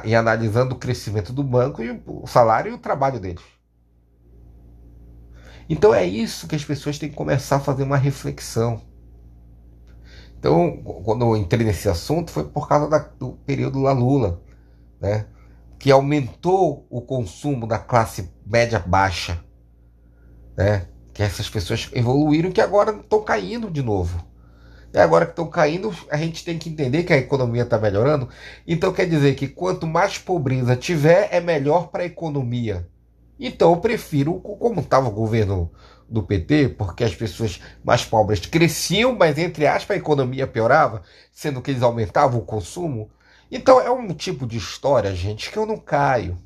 e 0.04 0.14
analisando 0.14 0.74
o 0.74 0.78
crescimento 0.78 1.32
do 1.32 1.42
banco 1.42 1.82
e 1.82 2.02
o 2.06 2.26
salário 2.26 2.72
e 2.72 2.74
o 2.74 2.78
trabalho 2.78 3.20
deles. 3.20 3.42
Então 5.70 5.94
é 5.94 6.04
isso 6.04 6.48
que 6.48 6.56
as 6.56 6.64
pessoas 6.64 6.98
têm 6.98 7.08
que 7.08 7.14
começar 7.14 7.56
a 7.56 7.60
fazer 7.60 7.84
uma 7.84 7.96
reflexão. 7.96 8.82
Então, 10.36 10.78
quando 11.04 11.24
eu 11.24 11.36
entrei 11.36 11.64
nesse 11.64 11.88
assunto, 11.88 12.32
foi 12.32 12.42
por 12.42 12.68
causa 12.68 12.88
da, 12.88 12.98
do 12.98 13.32
período 13.46 13.84
da 13.84 13.92
Lula 13.92 14.42
né? 15.00 15.26
que 15.78 15.92
aumentou 15.92 16.86
o 16.90 17.00
consumo 17.00 17.68
da 17.68 17.78
classe 17.78 18.32
média 18.44 18.80
baixa, 18.80 19.38
né? 20.56 20.88
que 21.14 21.22
essas 21.22 21.48
pessoas 21.48 21.88
evoluíram 21.92 22.50
que 22.50 22.60
agora 22.60 22.90
estão 22.90 23.22
caindo 23.22 23.70
de 23.70 23.80
novo. 23.80 24.26
E 24.92 24.98
agora 24.98 25.24
que 25.24 25.32
estão 25.32 25.48
caindo, 25.48 25.94
a 26.10 26.16
gente 26.16 26.44
tem 26.44 26.58
que 26.58 26.68
entender 26.68 27.04
que 27.04 27.12
a 27.12 27.16
economia 27.16 27.62
está 27.62 27.78
melhorando. 27.78 28.28
Então 28.66 28.92
quer 28.92 29.08
dizer 29.08 29.36
que 29.36 29.46
quanto 29.46 29.86
mais 29.86 30.18
pobreza 30.18 30.74
tiver, 30.74 31.28
é 31.30 31.40
melhor 31.40 31.88
para 31.88 32.02
a 32.02 32.06
economia. 32.06 32.88
Então 33.40 33.72
eu 33.72 33.78
prefiro 33.78 34.34
como 34.34 34.80
estava 34.80 35.08
o 35.08 35.12
governo 35.12 35.72
do 36.06 36.22
PT, 36.22 36.70
porque 36.70 37.02
as 37.02 37.14
pessoas 37.14 37.58
mais 37.82 38.04
pobres 38.04 38.44
cresciam, 38.44 39.14
mas 39.14 39.38
entre 39.38 39.66
aspas 39.66 39.96
a 39.96 39.98
economia 39.98 40.46
piorava, 40.46 41.02
sendo 41.32 41.62
que 41.62 41.70
eles 41.70 41.82
aumentavam 41.82 42.38
o 42.38 42.44
consumo. 42.44 43.10
Então 43.50 43.80
é 43.80 43.90
um 43.90 44.08
tipo 44.08 44.46
de 44.46 44.58
história, 44.58 45.14
gente, 45.14 45.50
que 45.50 45.56
eu 45.56 45.64
não 45.64 45.78
caio. 45.78 46.36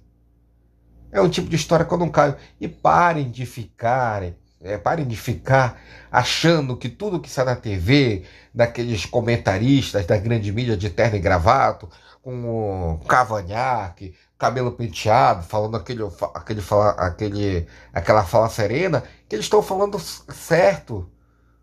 É 1.10 1.20
um 1.20 1.28
tipo 1.28 1.48
de 1.48 1.56
história 1.56 1.84
que 1.84 1.92
eu 1.92 1.98
não 1.98 2.08
caio. 2.08 2.36
E 2.60 2.68
parem 2.68 3.30
de 3.30 3.44
ficarem, 3.44 4.36
é, 4.64 4.78
parem 4.78 5.06
de 5.06 5.16
ficar 5.16 5.80
achando 6.10 6.76
que 6.76 6.88
tudo 6.88 7.20
que 7.20 7.28
sai 7.28 7.44
na 7.44 7.54
TV, 7.54 8.24
daqueles 8.52 9.04
comentaristas 9.04 10.06
da 10.06 10.16
grande 10.16 10.50
mídia 10.50 10.76
de 10.76 10.88
terno 10.88 11.16
e 11.16 11.20
gravato, 11.20 11.88
com 12.22 12.98
cavanhaque, 13.06 14.14
cabelo 14.38 14.72
penteado, 14.72 15.42
falando 15.42 15.76
aquele, 15.76 16.02
aquele, 16.34 16.62
aquele, 16.96 17.68
aquela 17.92 18.24
fala 18.24 18.48
serena, 18.48 19.02
que 19.28 19.36
eles 19.36 19.44
estão 19.44 19.62
falando 19.62 19.98
certo. 19.98 21.10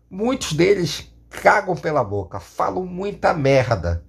Muitos 0.08 0.52
deles 0.52 1.12
cagam 1.28 1.74
pela 1.74 2.04
boca, 2.04 2.38
falam 2.38 2.86
muita 2.86 3.34
merda. 3.34 4.04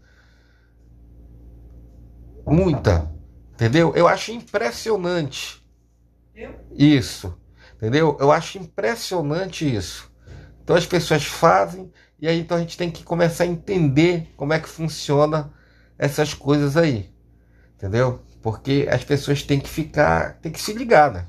Muita. 2.46 3.12
Entendeu? 3.54 3.94
Eu 3.96 4.08
acho 4.08 4.32
impressionante. 4.32 5.66
Isso. 6.72 7.36
Entendeu? 7.84 8.16
Eu 8.18 8.32
acho 8.32 8.58
impressionante 8.58 9.70
isso. 9.70 10.10
Então 10.64 10.74
as 10.74 10.86
pessoas 10.86 11.26
fazem 11.26 11.92
e 12.18 12.30
aí 12.30 12.40
então 12.40 12.56
a 12.56 12.62
gente 12.62 12.78
tem 12.78 12.90
que 12.90 13.04
começar 13.04 13.44
a 13.44 13.48
entender 13.48 14.32
como 14.38 14.54
é 14.54 14.60
que 14.62 14.70
funciona 14.70 15.52
essas 15.98 16.34
coisas 16.34 16.78
aí. 16.78 17.14
Entendeu? 17.76 18.24
Porque 18.42 18.88
as 18.90 19.04
pessoas 19.04 19.44
têm 19.44 19.60
que 19.60 19.68
ficar, 19.68 20.40
têm 20.40 20.50
que 20.50 20.62
se 20.62 20.72
ligar, 20.72 21.12
né? 21.12 21.28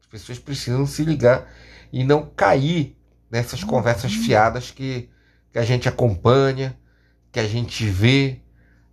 As 0.00 0.06
pessoas 0.08 0.40
precisam 0.40 0.84
se 0.86 1.04
ligar 1.04 1.48
e 1.92 2.02
não 2.02 2.26
cair 2.26 2.98
nessas 3.30 3.62
conversas 3.62 4.12
fiadas 4.12 4.72
que, 4.72 5.08
que 5.52 5.58
a 5.60 5.64
gente 5.64 5.88
acompanha, 5.88 6.76
que 7.30 7.38
a 7.38 7.46
gente 7.46 7.86
vê 7.86 8.40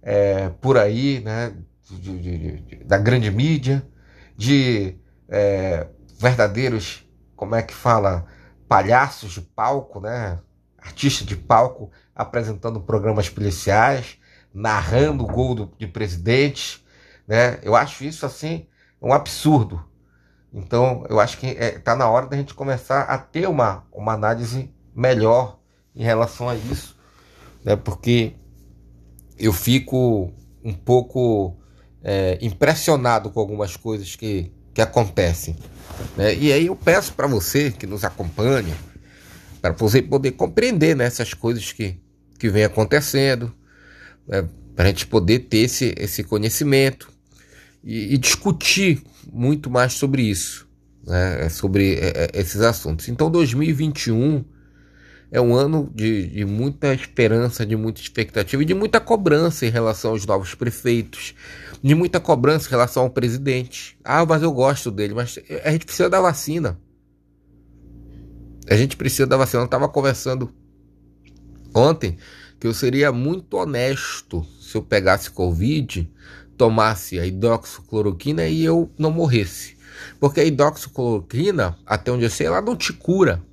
é, 0.03 0.49
por 0.61 0.77
aí, 0.77 1.21
né? 1.21 1.55
De, 1.89 2.19
de, 2.19 2.59
de, 2.61 2.75
da 2.83 2.99
grande 2.99 3.31
mídia, 3.31 3.83
de 4.37 4.95
é, 5.27 5.87
verdadeiros, 6.19 7.09
como 7.35 7.55
é 7.55 7.63
que 7.63 7.73
fala, 7.73 8.25
palhaços 8.67 9.31
de 9.31 9.41
palco, 9.41 10.01
né? 10.01 10.39
Artista 10.77 11.23
de 11.23 11.35
palco 11.35 11.89
apresentando 12.13 12.81
programas 12.81 13.29
policiais, 13.29 14.17
narrando 14.53 15.23
o 15.23 15.27
gol 15.27 15.55
do, 15.55 15.73
de 15.77 15.87
presidente, 15.87 16.85
né? 17.25 17.57
Eu 17.63 17.73
acho 17.75 18.03
isso 18.03 18.25
assim 18.25 18.67
um 19.01 19.13
absurdo. 19.13 19.81
Então, 20.51 21.05
eu 21.09 21.19
acho 21.19 21.37
que 21.37 21.47
está 21.47 21.63
é, 21.63 21.79
tá 21.79 21.95
na 21.95 22.09
hora 22.09 22.27
da 22.27 22.35
gente 22.35 22.53
começar 22.53 23.03
a 23.03 23.17
ter 23.17 23.47
uma, 23.47 23.87
uma 23.91 24.13
análise 24.13 24.73
melhor 24.93 25.57
em 25.95 26.03
relação 26.03 26.49
a 26.49 26.55
isso, 26.55 26.97
né? 27.63 27.77
Porque 27.77 28.35
eu 29.37 29.53
fico 29.53 30.33
um 30.61 30.73
pouco 30.73 31.55
é, 32.03 32.37
impressionado 32.41 33.29
com 33.29 33.39
algumas 33.39 33.77
coisas 33.77 34.15
que, 34.17 34.51
que 34.79 34.81
acontecem. 34.81 35.55
Né? 36.15 36.35
E 36.35 36.53
aí 36.53 36.67
eu 36.67 36.75
peço 36.75 37.13
para 37.13 37.27
você 37.27 37.71
que 37.71 37.85
nos 37.85 38.05
acompanhe, 38.05 38.73
para 39.61 39.73
você 39.73 40.01
poder 40.01 40.31
compreender 40.31 40.95
né, 40.95 41.05
essas 41.05 41.33
coisas 41.33 41.73
que, 41.73 41.97
que 42.39 42.49
vem 42.49 42.63
acontecendo, 42.63 43.53
né, 44.25 44.47
para 44.75 44.85
a 44.85 44.87
gente 44.87 45.05
poder 45.05 45.39
ter 45.39 45.59
esse, 45.59 45.93
esse 45.97 46.23
conhecimento 46.23 47.11
e, 47.83 48.13
e 48.13 48.17
discutir 48.17 49.03
muito 49.31 49.69
mais 49.69 49.93
sobre 49.93 50.21
isso, 50.21 50.65
né, 51.05 51.49
sobre 51.49 51.95
é, 51.95 52.29
é 52.33 52.39
esses 52.39 52.61
assuntos. 52.61 53.09
Então 53.09 53.29
2021 53.29 54.45
é 55.31 55.39
um 55.39 55.55
ano 55.55 55.91
de, 55.93 56.27
de, 56.27 56.45
muita 56.45 56.93
esperança, 56.93 57.65
de 57.65 57.75
muita 57.75 58.01
expectativa 58.01 58.61
e 58.63 58.65
de 58.65 58.73
muita 58.73 58.99
cobrança 58.99 59.65
em 59.65 59.69
relação 59.69 60.11
aos 60.11 60.25
novos 60.25 60.55
prefeitos, 60.55 61.35
de 61.83 61.93
muita 61.93 62.19
cobrança 62.19 62.67
em 62.67 62.71
relação 62.71 63.03
ao 63.03 63.09
presidente. 63.09 63.97
Ah, 64.03 64.25
mas 64.25 64.41
eu 64.41 64.51
gosto 64.51 64.89
dele, 64.89 65.13
mas 65.13 65.37
a 65.63 65.71
gente 65.71 65.85
precisa 65.85 66.09
da 66.09 66.19
vacina. 66.19 66.79
A 68.67 68.75
gente 68.75 68.97
precisa 68.97 69.27
da 69.27 69.37
vacina. 69.37 69.61
Eu 69.61 69.65
estava 69.65 69.87
conversando 69.87 70.51
ontem 71.75 72.17
que 72.59 72.67
eu 72.67 72.73
seria 72.73 73.11
muito 73.11 73.55
honesto 73.55 74.45
se 74.59 74.75
eu 74.75 74.81
pegasse 74.81 75.29
Covid, 75.29 76.11
tomasse 76.57 77.19
a 77.19 77.25
hidroxicloroquina 77.25 78.47
e 78.47 78.63
eu 78.63 78.91
não 78.97 79.11
morresse. 79.11 79.77
Porque 80.19 80.39
a 80.39 80.45
hidroxicloroquina, 80.45 81.77
até 81.85 82.11
onde 82.11 82.25
eu 82.25 82.29
sei, 82.29 82.47
ela 82.47 82.61
não 82.61 82.75
te 82.75 82.93
cura. 82.93 83.43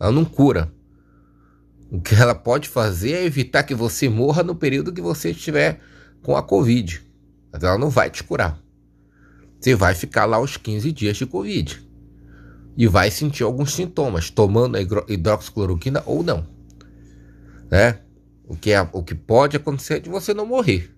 Ela 0.00 0.12
não 0.12 0.24
cura. 0.24 0.72
O 1.90 2.00
que 2.00 2.14
ela 2.14 2.34
pode 2.34 2.68
fazer 2.68 3.12
é 3.12 3.24
evitar 3.24 3.62
que 3.62 3.74
você 3.74 4.08
morra 4.08 4.42
no 4.42 4.54
período 4.54 4.92
que 4.92 5.00
você 5.00 5.30
estiver 5.30 5.80
com 6.22 6.36
a 6.36 6.42
Covid. 6.42 7.02
Mas 7.50 7.62
ela 7.62 7.78
não 7.78 7.88
vai 7.88 8.10
te 8.10 8.22
curar. 8.22 8.60
Você 9.58 9.74
vai 9.74 9.94
ficar 9.94 10.26
lá 10.26 10.38
os 10.38 10.56
15 10.56 10.92
dias 10.92 11.16
de 11.16 11.24
Covid. 11.24 11.82
E 12.76 12.86
vai 12.86 13.10
sentir 13.10 13.42
alguns 13.42 13.74
sintomas, 13.74 14.30
tomando 14.30 14.76
a 14.76 14.80
hidroxicloroquina 14.80 16.02
ou 16.06 16.22
não. 16.22 16.46
Né? 17.70 17.98
O, 18.46 18.54
que 18.54 18.70
é, 18.70 18.88
o 18.92 19.02
que 19.02 19.14
pode 19.14 19.56
acontecer 19.56 19.94
é 19.94 20.00
de 20.00 20.10
você 20.10 20.34
não 20.34 20.46
morrer. 20.46 20.94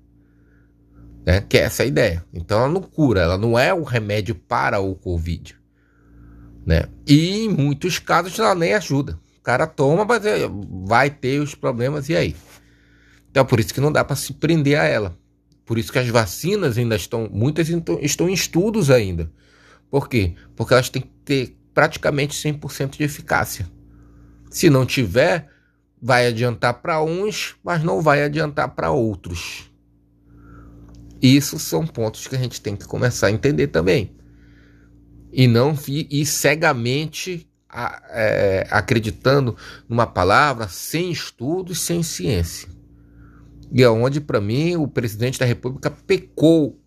Né? 1.25 1.41
Que 1.41 1.59
é 1.59 1.63
essa 1.63 1.85
a 1.85 1.87
ideia. 1.87 2.25
Então 2.35 2.59
ela 2.59 2.69
não 2.69 2.83
cura, 2.83 3.21
ela 3.21 3.39
não 3.39 3.59
é 3.59 3.73
o 3.73 3.85
remédio 3.85 4.35
para 4.35 4.81
o 4.81 4.95
Covid. 4.95 5.57
Né? 6.67 6.85
E 7.07 7.45
em 7.45 7.49
muitos 7.49 7.99
casos 7.99 8.39
ela 8.39 8.55
nem 8.55 8.75
ajuda. 8.75 9.19
O 9.41 9.43
cara 9.43 9.67
toma, 9.67 10.05
mas 10.05 10.25
é, 10.27 10.49
vai 10.85 11.09
ter 11.09 11.41
os 11.41 11.55
problemas, 11.55 12.09
e 12.11 12.17
aí? 12.17 12.37
Então, 13.31 13.45
por 13.45 13.59
isso 13.59 13.73
que 13.73 13.81
não 13.81 13.91
dá 13.91 14.05
para 14.05 14.15
se 14.15 14.35
prender 14.35 14.79
a 14.79 14.85
ela. 14.85 15.17
Por 15.65 15.79
isso 15.79 15.91
que 15.91 15.99
as 15.99 16.09
vacinas 16.09 16.77
ainda 16.77 16.97
estão, 16.97 17.29
muitas 17.33 17.69
estão 18.03 18.29
em 18.29 18.35
estudos 18.35 18.91
ainda. 18.91 19.31
Por 19.91 20.09
quê? 20.09 20.35
Porque 20.55 20.75
elas 20.75 20.91
têm 20.91 21.03
que 21.03 21.13
ter 21.25 21.57
praticamente 21.73 22.35
100% 22.35 22.99
de 22.99 23.05
eficácia. 23.05 23.67
Se 24.51 24.69
não 24.69 24.85
tiver, 24.85 25.49
vai 26.03 26.27
adiantar 26.27 26.75
para 26.83 27.03
uns, 27.03 27.57
mas 27.63 27.83
não 27.83 28.03
vai 28.03 28.23
adiantar 28.23 28.75
para 28.75 28.91
outros. 28.91 29.71
Isso 31.23 31.59
são 31.59 31.87
pontos 31.87 32.27
que 32.27 32.35
a 32.37 32.39
gente 32.39 32.61
tem 32.61 32.77
que 32.77 32.87
começar 32.87 33.29
a 33.29 33.33
entender 33.33 33.69
também. 33.69 34.15
E 35.33 35.47
não 35.47 35.75
ir 35.89 36.27
cegamente 36.27 37.50
é, 38.11 38.67
acreditando 38.71 39.57
numa 39.89 40.07
palavra 40.07 40.69
sem 40.69 41.11
estudos, 41.11 41.81
sem 41.81 42.03
ciência. 42.03 42.69
E 43.73 43.83
é 43.83 43.89
onde, 43.89 44.21
para 44.21 44.41
mim, 44.41 44.77
o 44.77 44.89
presidente 44.89 45.39
da 45.39 45.47
República 45.47 45.91
pecou 45.91 46.81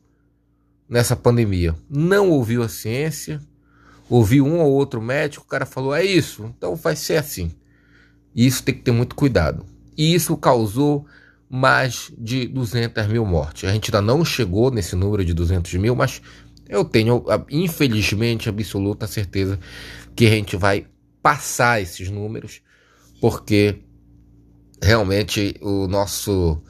nessa 0.89 1.15
pandemia. 1.15 1.75
Não 1.89 2.29
ouviu 2.29 2.61
a 2.61 2.69
ciência, 2.69 3.39
ouviu 4.09 4.45
um 4.45 4.59
ou 4.59 4.71
outro 4.71 5.01
médico, 5.01 5.45
o 5.45 5.47
cara 5.47 5.65
falou: 5.65 5.95
é 5.95 6.03
isso, 6.03 6.45
então 6.55 6.75
vai 6.75 6.95
ser 6.95 7.17
assim. 7.17 7.51
E 8.35 8.45
isso 8.45 8.63
tem 8.63 8.75
que 8.75 8.81
ter 8.81 8.91
muito 8.91 9.15
cuidado. 9.15 9.65
E 9.97 10.13
isso 10.13 10.35
causou 10.35 11.05
mais 11.49 12.11
de 12.17 12.47
200 12.47 13.07
mil 13.07 13.25
mortes. 13.25 13.69
A 13.69 13.71
gente 13.71 13.89
ainda 13.89 14.01
não 14.01 14.25
chegou 14.25 14.71
nesse 14.71 14.95
número 14.95 15.23
de 15.23 15.33
200 15.33 15.73
mil, 15.75 15.95
mas 15.95 16.21
eu 16.67 16.83
tenho, 16.83 17.23
infelizmente, 17.51 18.49
absoluta 18.49 19.05
certeza 19.05 19.59
que 20.15 20.25
a 20.25 20.29
gente 20.29 20.55
vai 20.55 20.87
passar 21.21 21.81
esses 21.81 22.09
números, 22.09 22.61
porque 23.21 23.79
realmente 24.81 25.55
o 25.61 25.87
nosso 25.87 26.61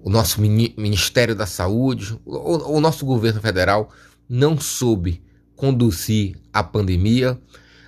o 0.00 0.10
nosso 0.10 0.40
Ministério 0.40 1.34
da 1.34 1.44
Saúde, 1.44 2.18
o, 2.24 2.76
o 2.76 2.80
nosso 2.80 3.04
governo 3.04 3.40
federal 3.40 3.90
não 4.28 4.58
soube 4.58 5.22
conduzir 5.56 6.36
a 6.52 6.62
pandemia, 6.62 7.38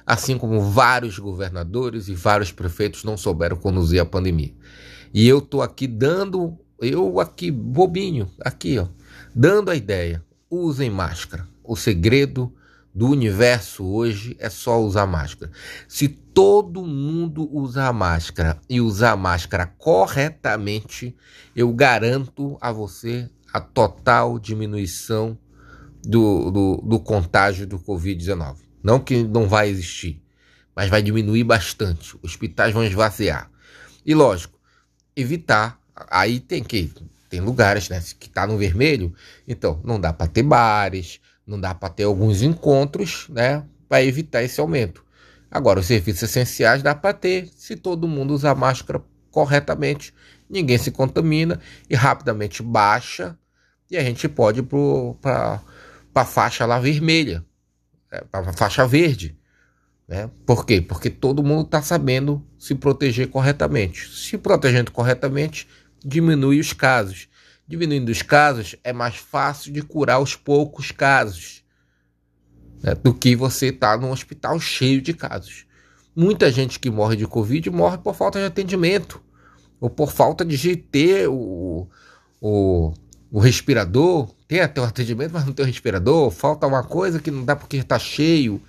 assim 0.04 0.36
como 0.36 0.60
vários 0.60 1.18
governadores 1.18 2.08
e 2.08 2.14
vários 2.14 2.50
prefeitos 2.50 3.04
não 3.04 3.16
souberam 3.16 3.56
conduzir 3.56 4.00
a 4.00 4.04
pandemia. 4.04 4.52
E 5.14 5.26
eu 5.26 5.40
tô 5.40 5.62
aqui 5.62 5.86
dando, 5.86 6.58
eu 6.80 7.20
aqui 7.20 7.50
bobinho, 7.50 8.28
aqui 8.40 8.78
ó, 8.78 8.88
dando 9.34 9.70
a 9.70 9.76
ideia, 9.76 10.22
usem 10.50 10.90
máscara. 10.90 11.46
O 11.62 11.76
segredo 11.76 12.52
do 12.94 13.08
universo 13.08 13.84
hoje 13.84 14.36
é 14.38 14.50
só 14.50 14.80
usar 14.80 15.06
máscara. 15.06 15.52
Se 15.86 16.08
todo 16.08 16.84
mundo 16.84 17.48
usar 17.56 17.92
máscara 17.92 18.60
e 18.68 18.80
usar 18.80 19.16
máscara 19.16 19.66
corretamente, 19.66 21.16
eu 21.54 21.72
garanto 21.72 22.58
a 22.60 22.72
você 22.72 23.28
a 23.52 23.60
total 23.60 24.38
diminuição 24.38 25.38
do, 26.02 26.50
do, 26.50 26.76
do 26.78 27.00
contágio 27.00 27.66
do 27.66 27.78
Covid-19. 27.78 28.56
Não 28.82 28.98
que 28.98 29.22
não 29.22 29.46
vai 29.46 29.68
existir, 29.68 30.22
mas 30.74 30.88
vai 30.88 31.02
diminuir 31.02 31.44
bastante. 31.44 32.16
Os 32.16 32.32
hospitais 32.32 32.72
vão 32.72 32.84
esvaziar. 32.84 33.50
E 34.04 34.14
lógico, 34.14 34.58
evitar. 35.14 35.78
Aí 36.10 36.40
tem 36.40 36.62
que. 36.62 36.92
Tem 37.28 37.40
lugares 37.40 37.88
né, 37.88 38.02
que 38.18 38.26
está 38.26 38.44
no 38.44 38.58
vermelho, 38.58 39.14
então 39.46 39.80
não 39.84 40.00
dá 40.00 40.12
para 40.12 40.26
ter 40.26 40.42
bares, 40.42 41.20
não 41.46 41.60
dá 41.60 41.74
para 41.74 41.88
ter 41.88 42.04
alguns 42.04 42.42
encontros, 42.42 43.26
né? 43.28 43.64
Para 43.88 44.02
evitar 44.04 44.42
esse 44.42 44.60
aumento. 44.60 45.04
Agora, 45.50 45.80
os 45.80 45.86
serviços 45.86 46.22
essenciais 46.22 46.82
dá 46.82 46.94
para 46.94 47.12
ter 47.12 47.48
se 47.56 47.74
todo 47.76 48.06
mundo 48.06 48.32
usar 48.32 48.54
máscara 48.54 49.02
corretamente, 49.30 50.14
ninguém 50.48 50.78
se 50.78 50.90
contamina 50.90 51.60
e 51.88 51.94
rapidamente 51.94 52.62
baixa 52.62 53.36
e 53.90 53.96
a 53.96 54.02
gente 54.02 54.28
pode 54.28 54.62
para 54.62 55.60
a 56.14 56.24
faixa 56.24 56.64
lá 56.64 56.78
vermelha, 56.78 57.44
é, 58.10 58.22
para 58.22 58.50
a 58.50 58.52
faixa 58.52 58.86
verde. 58.86 59.36
Né? 60.06 60.30
Por 60.46 60.64
quê? 60.64 60.80
Porque 60.80 61.10
todo 61.10 61.42
mundo 61.42 61.62
está 61.62 61.82
sabendo 61.82 62.44
se 62.58 62.74
proteger 62.74 63.28
corretamente. 63.28 64.08
Se 64.08 64.38
protegendo 64.38 64.90
corretamente, 64.90 65.68
diminui 66.04 66.60
os 66.60 66.72
casos. 66.72 67.28
Diminuindo 67.70 68.08
os 68.10 68.20
casos, 68.20 68.74
é 68.82 68.92
mais 68.92 69.14
fácil 69.14 69.72
de 69.72 69.80
curar 69.80 70.20
os 70.20 70.34
poucos 70.34 70.90
casos 70.90 71.62
né, 72.82 72.96
do 72.96 73.14
que 73.14 73.36
você 73.36 73.66
estar 73.66 73.96
tá 73.96 74.04
num 74.04 74.10
hospital 74.10 74.58
cheio 74.58 75.00
de 75.00 75.14
casos. 75.14 75.66
Muita 76.16 76.50
gente 76.50 76.80
que 76.80 76.90
morre 76.90 77.14
de 77.14 77.28
Covid 77.28 77.70
morre 77.70 77.98
por 77.98 78.16
falta 78.16 78.40
de 78.40 78.44
atendimento 78.44 79.22
ou 79.80 79.88
por 79.88 80.10
falta 80.10 80.44
de 80.44 80.74
ter 80.74 81.28
o, 81.28 81.86
o, 82.40 82.92
o 83.30 83.38
respirador, 83.38 84.34
tem 84.48 84.58
até 84.58 84.80
o 84.80 84.84
atendimento, 84.84 85.30
mas 85.32 85.46
não 85.46 85.52
tem 85.52 85.62
o 85.62 85.68
respirador, 85.68 86.28
falta 86.32 86.66
uma 86.66 86.82
coisa 86.82 87.20
que 87.20 87.30
não 87.30 87.44
dá 87.44 87.54
porque 87.54 87.76
está 87.76 88.00
cheio. 88.00 88.60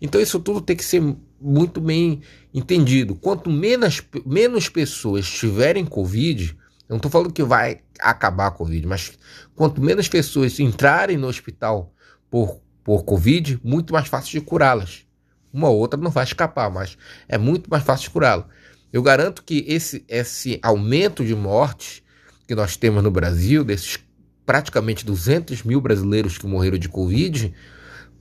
Então 0.00 0.20
isso 0.20 0.38
tudo 0.38 0.60
tem 0.60 0.76
que 0.76 0.84
ser 0.84 1.02
muito 1.40 1.80
bem 1.80 2.22
entendido. 2.54 3.16
Quanto 3.16 3.50
menos, 3.50 4.00
menos 4.24 4.68
pessoas 4.68 5.28
tiverem 5.28 5.84
Covid, 5.84 6.56
eu 6.88 6.94
não 6.94 6.96
estou 6.96 7.10
falando 7.10 7.32
que 7.32 7.42
vai 7.42 7.80
acabar 7.98 8.48
a 8.48 8.50
Covid, 8.50 8.86
mas 8.86 9.12
quanto 9.54 9.80
menos 9.80 10.08
pessoas 10.08 10.58
entrarem 10.60 11.16
no 11.16 11.26
hospital 11.26 11.92
por, 12.30 12.60
por 12.82 13.04
Covid, 13.04 13.58
muito 13.64 13.92
mais 13.92 14.08
fácil 14.08 14.38
de 14.38 14.46
curá-las. 14.46 15.04
Uma 15.52 15.68
ou 15.68 15.78
outra 15.78 15.98
não 15.98 16.10
vai 16.10 16.24
escapar, 16.24 16.70
mas 16.70 16.98
é 17.28 17.38
muito 17.38 17.70
mais 17.70 17.82
fácil 17.82 18.04
de 18.04 18.10
curá-la. 18.10 18.46
Eu 18.92 19.02
garanto 19.02 19.42
que 19.42 19.64
esse, 19.66 20.04
esse 20.08 20.58
aumento 20.62 21.24
de 21.24 21.34
mortes 21.34 22.02
que 22.46 22.54
nós 22.54 22.76
temos 22.76 23.02
no 23.02 23.10
Brasil, 23.10 23.64
desses 23.64 23.98
praticamente 24.44 25.06
200 25.06 25.62
mil 25.62 25.80
brasileiros 25.80 26.36
que 26.36 26.46
morreram 26.46 26.76
de 26.76 26.88
Covid, 26.88 27.54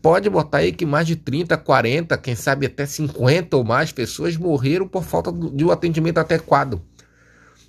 pode 0.02 0.30
botar 0.30 0.60
aí 0.60 0.71
que 0.71 0.86
mais 0.86 1.06
de 1.06 1.15
30, 1.15 1.58
40, 1.58 2.17
quem 2.17 2.36
sabe 2.36 2.65
até 2.65 2.86
50 2.86 3.58
ou 3.58 3.63
mais 3.63 3.91
pessoas 3.91 4.38
morreram 4.38 4.88
por 4.88 5.04
falta 5.04 5.32
de 5.32 5.65
um 5.65 5.71
atendimento 5.71 6.19
adequado. 6.19 6.82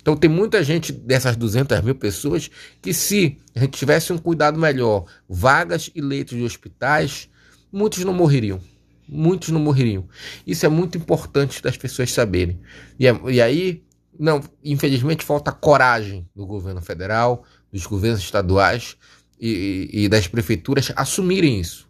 Então 0.05 0.15
tem 0.15 0.29
muita 0.29 0.63
gente 0.63 0.91
dessas 0.91 1.35
200 1.35 1.81
mil 1.81 1.95
pessoas 1.95 2.47
que 2.79 2.93
se 2.93 3.39
a 3.55 3.61
gente 3.61 3.75
tivesse 3.75 4.13
um 4.13 4.19
cuidado 4.19 4.55
melhor, 4.55 5.05
vagas 5.27 5.89
e 5.95 5.99
leitos 5.99 6.37
de 6.37 6.43
hospitais, 6.43 7.27
muitos 7.71 8.05
não 8.05 8.13
morreriam. 8.13 8.61
Muitos 9.09 9.49
não 9.49 9.59
morreriam. 9.59 10.07
Isso 10.45 10.63
é 10.63 10.69
muito 10.69 10.95
importante 10.95 11.59
das 11.59 11.75
pessoas 11.75 12.11
saberem. 12.11 12.59
E, 12.99 13.07
é, 13.07 13.19
e 13.31 13.41
aí, 13.41 13.83
não, 14.19 14.43
infelizmente 14.63 15.25
falta 15.25 15.51
coragem 15.51 16.29
do 16.35 16.45
governo 16.45 16.83
federal, 16.83 17.43
dos 17.73 17.87
governos 17.87 18.19
estaduais 18.19 18.97
e, 19.41 19.89
e 19.91 20.07
das 20.07 20.27
prefeituras 20.27 20.91
assumirem 20.95 21.59
isso. 21.59 21.89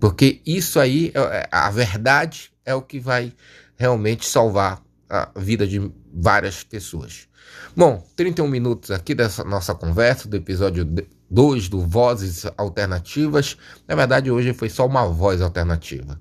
Porque 0.00 0.42
isso 0.44 0.80
aí, 0.80 1.12
é, 1.14 1.20
é, 1.20 1.48
a 1.52 1.70
verdade 1.70 2.50
é 2.64 2.74
o 2.74 2.82
que 2.82 2.98
vai 2.98 3.32
realmente 3.76 4.26
salvar 4.26 4.82
a 5.12 5.30
vida 5.36 5.66
de 5.66 5.92
várias 6.10 6.64
pessoas. 6.64 7.28
Bom, 7.76 8.02
31 8.16 8.48
minutos 8.48 8.90
aqui 8.90 9.14
dessa 9.14 9.44
nossa 9.44 9.74
conversa, 9.74 10.26
do 10.26 10.38
episódio 10.38 10.86
2 11.30 11.68
do 11.68 11.82
Vozes 11.82 12.46
Alternativas. 12.56 13.58
Na 13.86 13.94
verdade, 13.94 14.30
hoje 14.30 14.54
foi 14.54 14.70
só 14.70 14.86
uma 14.86 15.06
voz 15.06 15.42
alternativa. 15.42 16.18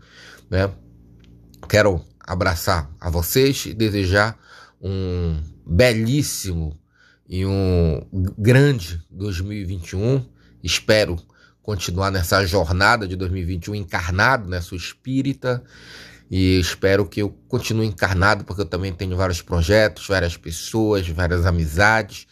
Né? 0.50 0.70
Quero 1.70 2.02
abraçar 2.20 2.92
a 3.00 3.10
vocês 3.10 3.66
e 3.66 3.74
desejar 3.74 4.38
um 4.82 5.42
belíssimo 5.66 6.78
e 7.30 7.46
um 7.46 8.06
grande 8.38 9.02
2021. 9.10 10.26
Espero 10.62 11.16
continuar 11.64 12.12
nessa 12.12 12.46
jornada 12.46 13.08
de 13.08 13.16
2021 13.16 13.76
encarnado 13.76 14.50
nessa 14.50 14.76
espírita 14.76 15.64
e 16.32 16.58
espero 16.60 17.06
que 17.06 17.22
eu 17.22 17.30
continue 17.48 17.86
encarnado 17.86 18.46
porque 18.46 18.62
eu 18.62 18.66
também 18.66 18.94
tenho 18.94 19.18
vários 19.18 19.42
projetos, 19.42 20.08
várias 20.08 20.38
pessoas, 20.38 21.08
várias 21.10 21.46
amizades, 21.46 22.26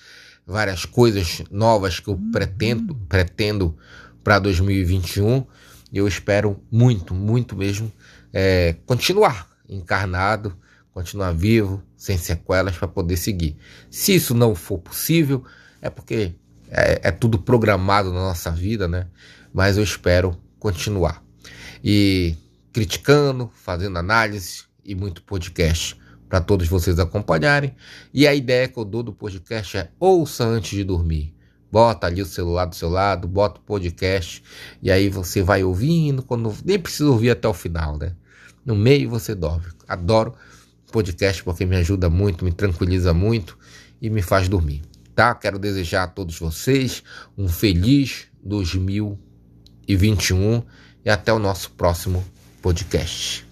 várias 0.47 0.85
coisas 0.85 1.43
novas 1.51 1.99
que 1.99 2.07
eu 2.07 2.17
pretendo 2.31 2.95
pretendo 3.09 3.77
para 4.23 4.39
2021. 4.39 5.45
E 5.91 5.97
eu 5.97 6.07
espero 6.07 6.63
muito, 6.71 7.13
muito 7.13 7.55
mesmo 7.55 7.91
é, 8.31 8.77
continuar 8.85 9.49
encarnado 9.67 10.55
continuar 10.99 11.31
vivo, 11.31 11.81
sem 11.95 12.17
sequelas, 12.17 12.77
para 12.77 12.87
poder 12.87 13.15
seguir. 13.15 13.55
Se 13.89 14.15
isso 14.15 14.33
não 14.33 14.53
for 14.53 14.79
possível, 14.79 15.43
é 15.81 15.89
porque 15.89 16.33
é, 16.69 16.99
é, 17.03 17.11
tudo 17.11 17.39
programado 17.39 18.11
na 18.11 18.19
nossa 18.19 18.51
vida, 18.51 18.87
né? 18.87 19.07
Mas 19.53 19.77
eu 19.77 19.83
espero 19.83 20.37
continuar. 20.59 21.23
E 21.83 22.35
criticando, 22.71 23.49
fazendo 23.53 23.97
análise 23.97 24.63
e 24.83 24.95
muito 24.95 25.23
podcast 25.23 25.97
para 26.27 26.39
todos 26.39 26.67
vocês 26.67 26.99
acompanharem. 26.99 27.75
E 28.13 28.27
a 28.27 28.35
ideia 28.35 28.67
que 28.67 28.77
eu 28.77 28.85
dou 28.85 29.01
do 29.01 29.11
podcast 29.11 29.77
é 29.77 29.89
ouça 29.99 30.45
antes 30.45 30.69
de 30.71 30.83
dormir. 30.83 31.33
Bota 31.71 32.07
ali 32.07 32.21
o 32.21 32.25
celular 32.25 32.65
do 32.65 32.75
seu 32.75 32.89
lado, 32.89 33.27
bota 33.27 33.59
o 33.59 33.63
podcast 33.63 34.43
e 34.81 34.91
aí 34.91 35.09
você 35.09 35.43
vai 35.43 35.63
ouvindo, 35.63 36.23
quando 36.23 36.51
nem 36.65 36.79
precisa 36.79 37.09
ouvir 37.09 37.29
até 37.29 37.47
o 37.47 37.53
final, 37.53 37.95
né? 37.97 38.15
No 38.65 38.75
meio 38.75 39.09
você 39.09 39.35
dorme. 39.35 39.67
Adoro 39.87 40.33
podcast 40.91 41.43
porque 41.43 41.63
me 41.65 41.75
ajuda 41.75 42.09
muito, 42.09 42.43
me 42.43 42.51
tranquiliza 42.51 43.13
muito 43.13 43.55
e 44.01 44.09
me 44.09 44.23
faz 44.23 44.49
dormir, 44.49 44.81
tá? 45.15 45.35
Quero 45.35 45.59
desejar 45.59 46.03
a 46.03 46.07
todos 46.07 46.39
vocês 46.39 47.03
um 47.37 47.47
feliz 47.47 48.25
2021 48.43 50.63
e 51.05 51.09
até 51.09 51.31
o 51.31 51.39
nosso 51.39 51.71
próximo 51.71 52.21
podcast. 52.61 53.48